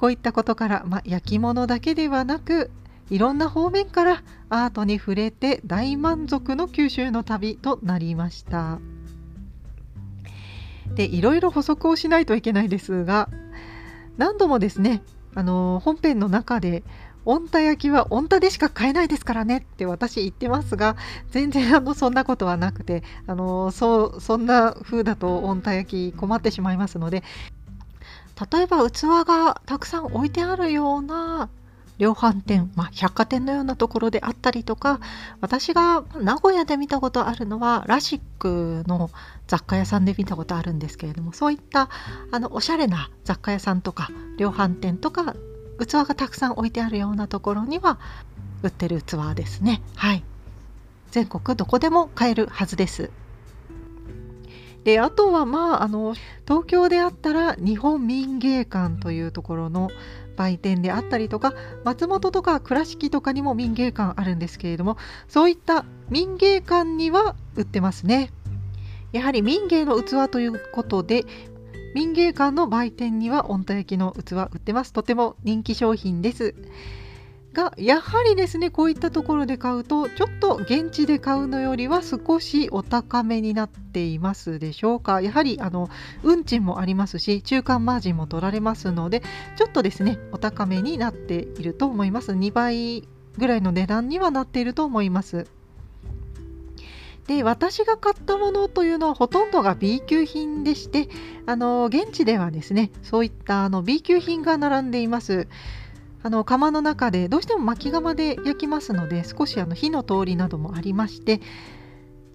[0.03, 2.73] こういったことから、まあ、焼き物だけではなく
[3.09, 8.81] いろんな方面からアートに触れて大満足の九州の旅となりました。
[10.97, 13.29] でいろいろ補足をしないといけないですが
[14.17, 15.03] 何度もですね
[15.37, 16.83] あの本編の中で
[17.25, 20.97] 温太焼きは温太でしか買えないですからねって私言ってますが
[21.31, 27.23] 全然あのそんなことはなくてあのそうそんな風だと温太焼き困ってしまいますので
[28.51, 31.49] 例えば器がたくさん置いてあるような
[31.99, 34.99] 量販店、まあ、百貨店のようなところであったりとか
[35.40, 39.11] 私が名古屋で見たことあるのはラシックの
[39.47, 41.90] 雑貨屋さんで見たことあるんですけれどもそういった
[42.32, 45.34] あのおしゃれな雑貨屋さんとか量販店とか
[45.78, 47.99] 器がたくさん置いてあるようなところには
[48.62, 49.82] 売ってる器ですね。
[49.97, 50.24] はい。
[51.11, 53.11] 全国どこでも買えるはずです。
[54.85, 56.14] であとはまああの
[56.47, 59.91] 東京であったら日本民芸館というところの
[60.37, 61.55] 売店であったりとか
[61.85, 64.97] 松本とか倉敷とかにも民芸館あるんですけれども
[65.28, 68.30] そういった民芸館には売ってますね。
[69.12, 71.24] やはり民芸の器ということで
[71.95, 74.93] 民芸館の売店には温太焼きの器売ってます。
[74.93, 76.55] とても人気商品です。
[77.53, 85.21] がやはりですねこういったところで買うとちょっと現地で買うのよりは少しお高めになっていますでしょうか。
[85.21, 85.91] やはりあの
[86.23, 89.23] 運賃もありますし中間マージンも取られますので
[89.57, 92.33] ちょっとですねお高めになっていると思います。
[92.33, 93.07] 2倍
[93.39, 95.47] ぐらいの値段にはなっていると思います。
[97.27, 101.09] で私が買ったものというのはほとんどが B 級品でして
[101.47, 105.47] あの現地ではですねそういったあの B 級品が並んでいます。
[106.23, 111.41] あの窯の中でどうしても薪窯で焼きますので少しあの火の通りなどもありまして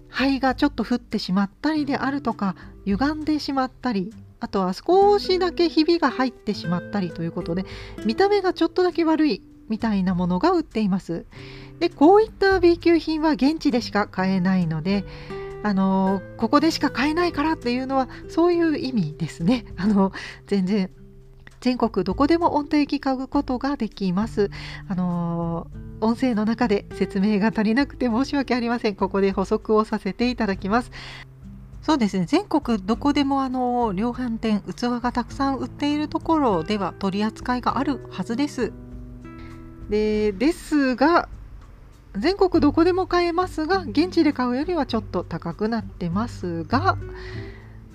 [0.08, 7.64] 灰がちょっと降ってしまったりであるとか歪んでしまったりあとは少しだけひびが入ってしまったりということで
[8.04, 11.26] 見た目がちょっとだけ悪いみたいなものが売っています。
[11.78, 15.04] でこういった B 級品は現地でしか買えないので
[15.62, 19.64] あのここでしか買えないからっていうのはそういう意味ですね。
[19.76, 20.12] あの
[20.46, 20.90] 全然
[21.60, 24.50] 全国どこでも音程機買うことができます。
[24.88, 28.94] あのー、音声の中で説明が足りなくて申し訳ありません。
[28.94, 30.90] ここで補足をさせていただきます。
[31.82, 38.72] そうですね全国どこでもあの量販店器がたくさん売っているところでは取り扱いがあるはずです。
[39.88, 41.30] でですが
[42.14, 46.98] 全国どこでも買えますが現地で買うよりはちょっと高くなってますが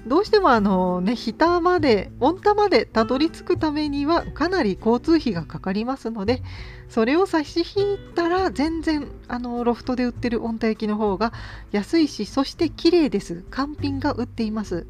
[0.05, 6.43] どうしてもあのね日田まで御田までたどり着くためにはかなり交通費がかかりますので
[6.89, 11.31] それを差し引いたら全然あのロフトで売ってる御田焼の方が
[11.71, 13.43] 安いしそして綺麗です。
[13.49, 14.85] 完品が売っています。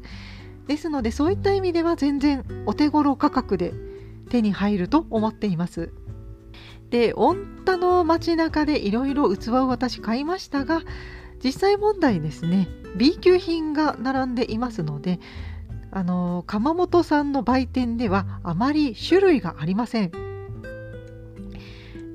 [0.66, 3.72] ですのでそういった意味では全然お手頃価格で
[4.30, 5.92] 手に入ると思っています。
[6.90, 7.34] で御
[7.64, 10.82] 田の街中でいろいろ器を私買いましたが
[11.44, 12.68] 実際問題ですね。
[12.96, 15.20] B 級品が並んでいますので
[15.90, 20.12] あの窯元さんの売店ではあまり種類がありません。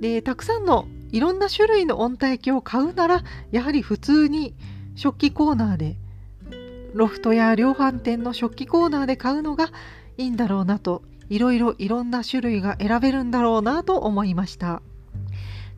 [0.01, 4.55] でたくさんのいろんな種類の温帯機を買うならやはり普通に
[4.95, 5.97] 食器コーナーで
[6.93, 9.69] ロフトや量販店の食器コーナーで買うのが
[10.17, 14.81] いいんだろうなといろいろいろんな種類が選べるんだろうなと思いました。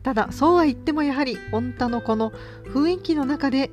[0.02, 2.32] ただそうは言ってもやはり御田のこの
[2.66, 3.70] 雰囲気の中で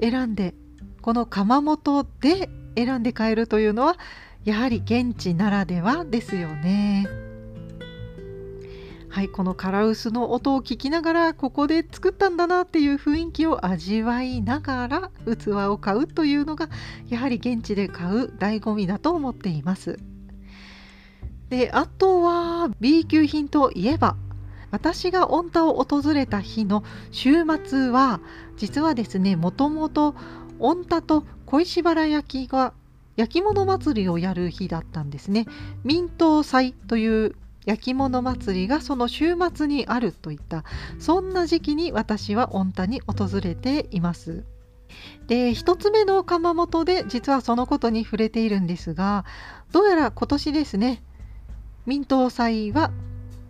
[0.00, 0.54] 選んで
[1.02, 3.96] この窯元で選んで買えるというのは
[4.44, 7.06] やはり現地ならではですよね。
[9.08, 16.68] はい、このカラウスの音を聞きながらここで作ったんだなっていう雰囲気を味わいながら器を買うというのが
[17.08, 19.98] やはり現地で買う醍醐味だと思っています。
[21.48, 24.16] であとは B 級品といえば
[24.76, 28.20] 私が御田を訪れた日の週末は
[28.58, 30.14] 実はですねもともと
[30.58, 32.74] 御田と小石原焼きが
[33.16, 35.46] 焼き物祭りをやる日だったんですね。
[35.82, 40.64] 民東祭という焼き物祭りがその週末にあるといった
[40.98, 44.44] そんな時期に私は御田に訪れています。
[45.26, 49.24] で1つ目の窯元で実はそのことに触れているんですが
[49.72, 51.02] どうやら今年ですね
[51.86, 52.92] 民東祭は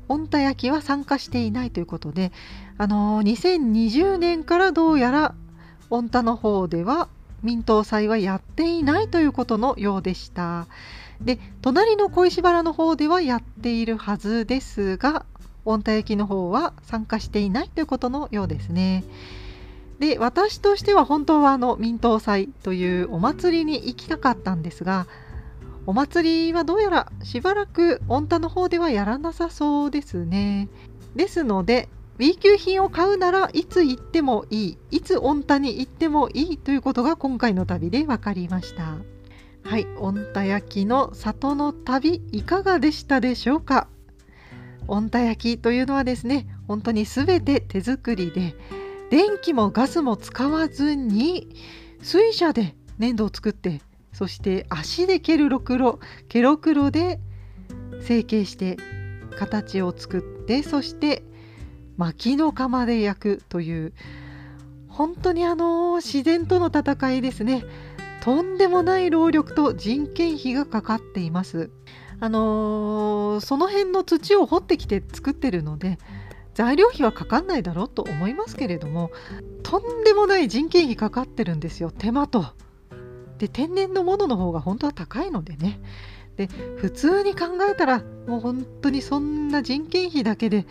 [0.08, 2.32] 御田焼きは参加していないということで
[2.78, 5.34] あの2020年からどうやら
[5.90, 7.08] 御田の方では
[7.42, 10.66] 民東祭はやっていないということのようでした。
[11.20, 15.24] で隣の小石原の方ではやっているはずですが
[15.64, 19.04] 御田焼の方は参加していないということのようですね。
[19.98, 25.06] で私としては本当はあの民東祭というお祭りに行きたかったんですが
[25.86, 30.68] お祭りはどうやらしばらく御田の方ではやらなさそうですね。
[31.14, 38.96] ですので B 級品を買うならいつ行ってもいいいつ御田に行ってもいいということが今回の旅で分かりました。
[39.62, 43.88] はい、御田焼の里の旅いかがでしたでしょうか
[44.86, 48.54] 御田焼というのはですね本当に全て手作りで
[49.10, 51.48] 電気もガスも使わずに
[52.00, 53.80] 水車で粘土を作って
[54.16, 56.00] そして足で蹴るろくろ
[56.30, 57.20] ケロクロで
[58.00, 58.78] 成形して
[59.38, 61.22] 形を作ってそして
[61.98, 63.92] 薪の釜で焼くという
[64.88, 67.62] 本当にあの自然との戦いですね
[68.22, 71.70] とんでもない労力と人件費がかかっています。
[72.18, 75.98] あのー、その辺の土を掘ってきて作ってるので
[76.54, 79.10] 材料費はかかんないだろうと思いますけれども
[79.62, 82.46] とんでもない人件費かかってるんですよ手間と。
[83.38, 85.80] で天然のものの方が本当は高いのでね。
[86.36, 90.66] で普通に考えたらもう本当にそんな人件費だけで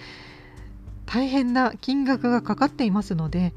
[1.08, 3.54] 大変な金額がかかっていますので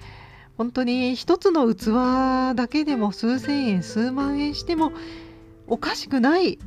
[0.57, 4.93] 本当に一つの器だけでも数千円数万円しても
[5.67, 6.59] おかしくない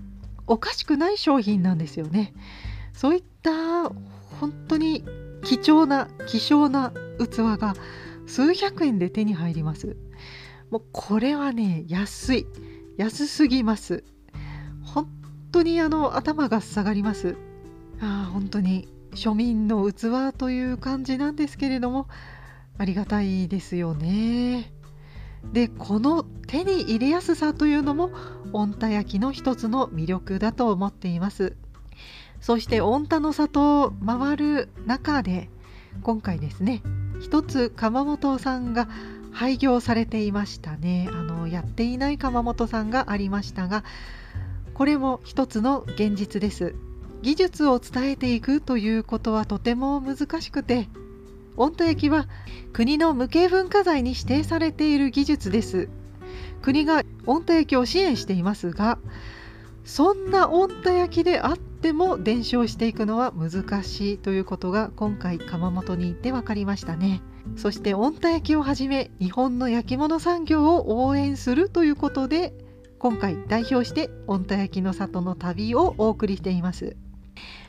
[0.45, 2.33] おかしくない商品なんですよね。
[2.93, 3.89] そういった
[4.39, 5.03] 本当に
[5.43, 7.73] 貴重な希少な器が
[8.27, 9.97] 数百円で手に入ります
[10.69, 12.47] もうこれはね安い。
[12.97, 14.03] 安すぎます。
[14.83, 15.07] 本
[15.51, 17.35] 当にあの頭が下がります。
[17.99, 18.87] あ本当に。
[19.13, 22.07] 庶民の器という感じなんですけれども
[22.77, 24.71] ありがたいですよね。
[25.53, 28.11] でこの手に入れやすさというのも
[28.51, 31.55] 御田焼の一つの魅力だと思っています。
[32.39, 35.49] そして御田の里を回る中で
[36.01, 36.81] 今回ですね
[37.19, 38.87] 一つ窯元さんが
[39.31, 41.09] 廃業されていましたね。
[41.11, 43.83] あのやっていない窯元さんがありましたが
[44.73, 46.75] これも一つの現実です。
[47.21, 50.89] 技術を伝えていくということはとても難しくて
[51.55, 52.27] 御田焼は
[52.73, 55.89] 国の無形文化財に指定されている技術です。
[56.61, 58.99] 国が御田焼を支援していますが
[59.83, 67.21] そんな御田焼であっても伝承していくのは難しいということが今回窯元に行って分かりましたね。
[67.55, 72.53] そして御田焼きをはじめ日本の焼き物産業を応援するということで
[72.99, 76.95] 今回代表して御田焼きの里の旅をお送りしています。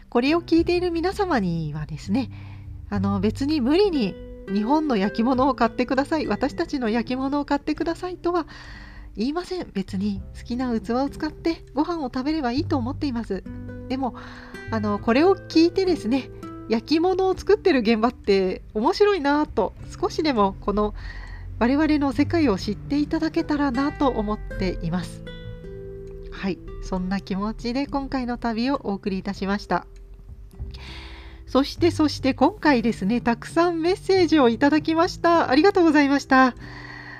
[0.08, 2.30] これを聞いている皆様にはですね
[2.90, 4.14] あの別に無理に
[4.52, 8.46] 日本の焼き物を買ってください私たちの焼き物を買ってくださいとは
[9.16, 9.70] 言いません。
[9.72, 13.42] 別に好きな器を使ってご飯を食べればいいと思っています。
[13.88, 14.14] でも
[14.70, 16.30] あのこれを聞いてですね
[16.72, 20.94] 焼き物を作ってる現場って面白いなと少しでもこの
[21.58, 25.22] 我々の世界を知っていただけたらなと思っています
[26.30, 29.86] はいそんな気持ちで今回の旅をお送りいたしました
[31.46, 35.50] そしてそして今回ですね、たくさんメッセージをいただきました。
[35.50, 36.54] ありがとうございました。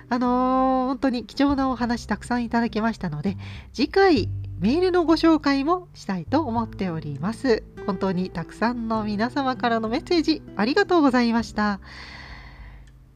[0.08, 3.36] あのー、本当に貴重なお話たくさんいただきましたので、
[3.74, 7.62] 次回メールのご紹介もしたいと思っております。
[7.86, 11.80] 本当にたくさんの皆様からのメッセージありがとうございました。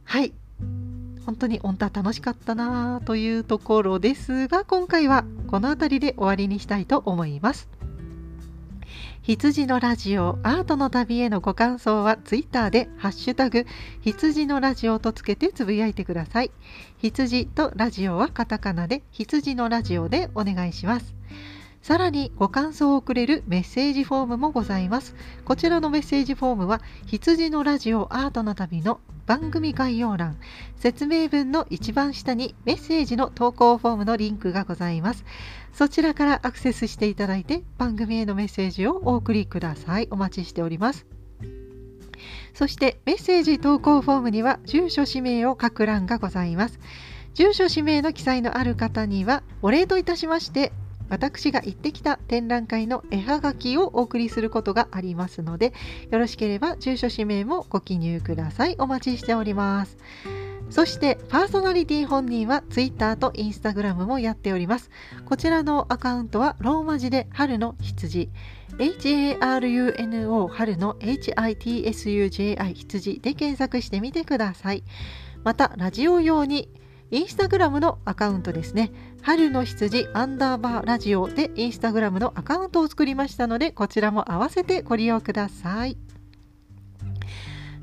[0.05, 0.33] はい。
[1.25, 7.69] 本当にオンタ楽しかったなというところですが、今回はこの辺りで終わりにしたいと思います。
[9.27, 13.67] 羊のラジオアートの旅へのご感想はツイッターでハッシュタグ
[14.03, 16.53] 羊のラジオとつけてつぶやいてください
[16.99, 21.17] 羊とラジオはカタカナで羊のラジオでお願いします
[21.87, 25.15] さらにご感想をくれるメッセージフォームもございます。
[25.45, 30.37] こちらのメッセージフォームは羊のラジオアートの旅の番組概要欄。
[30.75, 35.25] 説明文の一番下にメッセージの投稿フォームのリンクがございます。
[35.73, 40.09] そちらからアクセスしていただいて番組へのメッセージをお送りください。
[40.11, 41.07] お待ちしております。
[42.53, 46.81] そしてメッセージ投稿フォームには住所氏名を書く欄がございます。
[47.35, 50.73] 住所氏名の記載のある方にはお礼といたしまして
[51.09, 55.73] 私が行ってきた展覧会の絵はがきをお送りすることがありますので
[56.11, 58.77] よろしければ住所氏名もご記入ください。
[58.79, 59.97] お待ちしております。
[60.69, 64.91] そしてパーソナリティ本人は Twitter と Instagram もやっております。
[65.25, 68.31] こちらのアカウントはローマ字で春の羊。
[68.79, 74.83] HARUNO 春の HITSUJI 羊で検索してみてください。
[75.45, 76.69] またラジオ用に
[77.11, 78.91] インスタグラムのアカウントですね。
[79.23, 85.97] 春の羊アンダーバーラジオでインスタグラムのアカウントを作りましたので、こちらも合わせてご利用ください。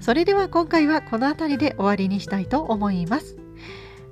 [0.02, 3.38] それでは今回はこの辺りで終わりにしたいと思います。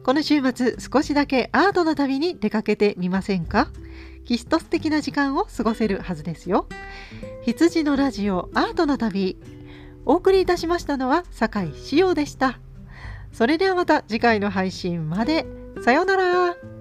[0.03, 3.67] この週末少しだけアートの旅に出かけてみませんか？
[4.23, 6.67] きっと素敵な時間を過ごせるはずですよ。
[7.43, 9.37] 羊のラジオアートの旅。
[10.05, 12.59] お送りいたしましたのは酒井志陽でした。
[13.31, 15.45] それではまた次回の配信まで。
[15.83, 16.80] さようなら。